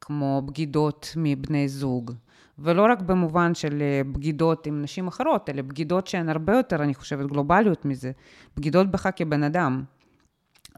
כמו 0.01 0.43
בגידות 0.47 1.13
מבני 1.17 1.69
זוג, 1.69 2.13
ולא 2.59 2.87
רק 2.93 3.01
במובן 3.01 3.55
של 3.55 3.83
אה, 3.83 4.01
בגידות 4.13 4.67
עם 4.67 4.83
נשים 4.83 5.07
אחרות, 5.09 5.51
אלא 5.51 5.63
בגידות 5.63 6.07
שהן 6.07 6.29
הרבה 6.29 6.57
יותר, 6.57 6.83
אני 6.83 6.95
חושבת, 6.95 7.27
גלובליות 7.27 7.85
מזה, 7.85 8.13
בגידות 8.57 8.91
בך 8.91 9.09
כבן 9.17 9.43
אדם. 9.43 9.83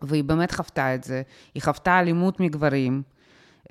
והיא 0.03 0.25
באמת 0.25 0.53
חוותה 0.53 0.95
את 0.95 1.05
זה. 1.05 1.23
היא 1.55 1.62
חוותה 1.62 2.01
אלימות 2.01 2.41
מגברים, 2.41 3.03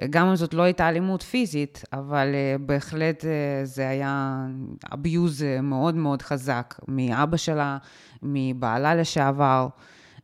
גם 0.09 0.27
אם 0.27 0.35
זאת 0.35 0.53
לא 0.53 0.61
הייתה 0.61 0.89
אלימות 0.89 1.21
פיזית, 1.21 1.83
אבל 1.93 2.27
אה, 2.27 2.61
בהחלט 2.61 3.23
אה, 3.23 3.27
זה 3.63 3.89
היה 3.89 4.45
abuse 4.85 5.61
מאוד 5.63 5.95
מאוד 5.95 6.21
חזק 6.21 6.75
מאבא 6.87 7.37
שלה, 7.37 7.77
מבעלה 8.23 8.95
לשעבר, 8.95 9.67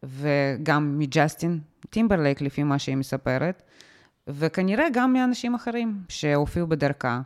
וגם 0.04 1.00
מג'סטין 1.00 1.60
טימברלייק, 1.90 2.42
לפי 2.42 2.64
מה 2.64 2.80
שהיא 2.80 2.98
מספרת, 2.98 3.64
וכנראה 4.28 4.86
גם 4.94 5.14
מאנשים 5.14 5.56
אחרים 5.56 6.04
שהופיעו 6.10 6.68
בדרכה. 6.68 7.22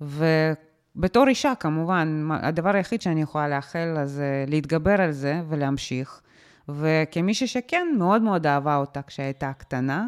ובתור 0.00 1.28
אישה, 1.28 1.52
כמובן, 1.60 2.28
הדבר 2.30 2.76
היחיד 2.76 3.02
שאני 3.02 3.22
יכולה 3.22 3.48
לאחל 3.48 3.96
זה 4.04 4.44
להתגבר 4.48 5.00
על 5.00 5.12
זה 5.12 5.40
ולהמשיך. 5.48 6.20
וכמישהי 6.68 7.46
שכן 7.46 7.86
מאוד 7.98 8.22
מאוד 8.22 8.46
אהבה 8.46 8.76
אותה 8.76 9.02
כשהייתה 9.02 9.52
קטנה, 9.58 10.06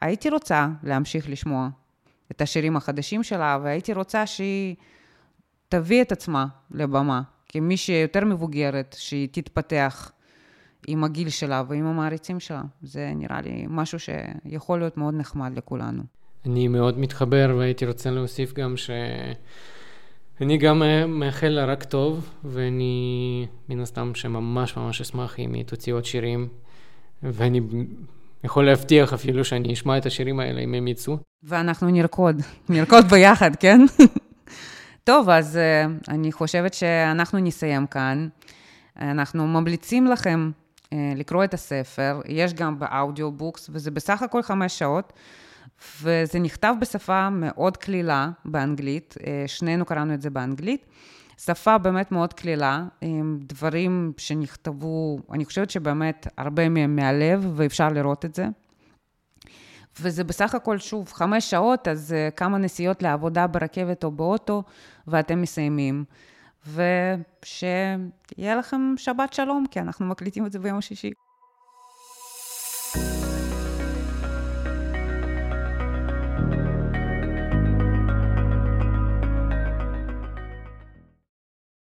הייתי 0.00 0.30
רוצה 0.30 0.68
להמשיך 0.82 1.30
לשמוע 1.30 1.68
את 2.30 2.40
השירים 2.40 2.76
החדשים 2.76 3.22
שלה, 3.22 3.58
והייתי 3.62 3.92
רוצה 3.92 4.26
שהיא 4.26 4.76
תביא 5.68 6.02
את 6.02 6.12
עצמה 6.12 6.46
לבמה, 6.70 7.22
כמי 7.48 7.76
שיותר 7.76 8.24
מבוגרת, 8.24 8.96
שהיא 8.98 9.28
תתפתח 9.32 10.12
עם 10.86 11.04
הגיל 11.04 11.28
שלה 11.28 11.62
ועם 11.68 11.86
המעריצים 11.86 12.40
שלה. 12.40 12.62
זה 12.82 13.12
נראה 13.14 13.40
לי 13.40 13.66
משהו 13.68 13.98
שיכול 13.98 14.78
להיות 14.78 14.96
מאוד 14.96 15.14
נחמד 15.14 15.52
לכולנו. 15.56 16.02
אני 16.46 16.68
מאוד 16.68 16.98
מתחבר, 16.98 17.54
והייתי 17.58 17.86
רוצה 17.86 18.10
להוסיף 18.10 18.52
גם 18.52 18.76
ש... 18.76 18.90
אני 20.40 20.58
גם 20.58 20.82
מאחל 21.08 21.48
לה 21.48 21.64
רק 21.64 21.84
טוב, 21.84 22.30
ואני 22.44 23.46
מן 23.68 23.80
הסתם 23.80 24.14
שממש 24.14 24.76
ממש 24.76 25.00
אשמח 25.00 25.40
אם 25.40 25.52
היא 25.52 25.64
תוציא 25.64 25.94
עוד 25.94 26.04
שירים, 26.04 26.48
ואני 27.22 27.60
יכול 28.46 28.66
להבטיח 28.66 29.12
אפילו 29.12 29.44
שאני 29.44 29.72
אשמע 29.72 29.98
את 29.98 30.06
השירים 30.06 30.40
האלה 30.40 30.60
אם 30.60 30.74
הם 30.74 30.88
יצאו. 30.88 31.16
ואנחנו 31.42 31.90
נרקוד, 31.90 32.42
נרקוד 32.68 33.04
ביחד, 33.04 33.56
כן? 33.56 33.80
טוב, 35.04 35.28
אז 35.28 35.58
uh, 35.58 36.10
אני 36.10 36.32
חושבת 36.32 36.74
שאנחנו 36.74 37.38
נסיים 37.38 37.86
כאן. 37.86 38.28
אנחנו 39.00 39.46
ממליצים 39.46 40.06
לכם 40.06 40.50
אה, 40.92 41.12
לקרוא 41.16 41.44
את 41.44 41.54
הספר, 41.54 42.20
יש 42.28 42.54
גם 42.54 42.78
באודיובוקס, 42.78 43.70
וזה 43.72 43.90
בסך 43.90 44.22
הכל 44.22 44.42
חמש 44.42 44.78
שעות, 44.78 45.12
וזה 46.02 46.38
נכתב 46.38 46.74
בשפה 46.80 47.30
מאוד 47.30 47.76
קלילה 47.76 48.30
באנגלית, 48.44 49.14
אה, 49.26 49.44
שנינו 49.46 49.84
קראנו 49.84 50.14
את 50.14 50.22
זה 50.22 50.30
באנגלית. 50.30 50.86
שפה 51.38 51.78
באמת 51.78 52.12
מאוד 52.12 52.32
קלילה, 52.32 52.84
עם 53.00 53.38
דברים 53.42 54.12
שנכתבו, 54.16 55.18
אני 55.32 55.44
חושבת 55.44 55.70
שבאמת 55.70 56.26
הרבה 56.36 56.68
מהם 56.68 56.96
מהלב, 56.96 57.52
ואפשר 57.56 57.88
לראות 57.88 58.24
את 58.24 58.34
זה. 58.34 58.46
וזה 60.00 60.24
בסך 60.24 60.54
הכל, 60.54 60.78
שוב, 60.78 61.12
חמש 61.12 61.50
שעות, 61.50 61.88
אז 61.88 62.12
אה, 62.12 62.30
כמה 62.30 62.58
נסיעות 62.58 63.02
לעבודה 63.02 63.46
ברכבת 63.46 64.04
או 64.04 64.10
באוטו, 64.10 64.62
ואתם 65.06 65.42
מסיימים. 65.42 66.04
ושיהיה 66.66 67.96
לכם 68.58 68.94
שבת 68.96 69.32
שלום, 69.32 69.64
כי 69.70 69.80
אנחנו 69.80 70.06
מקליטים 70.06 70.46
את 70.46 70.52
זה 70.52 70.58
ביום 70.58 70.80
שישי. 70.80 71.10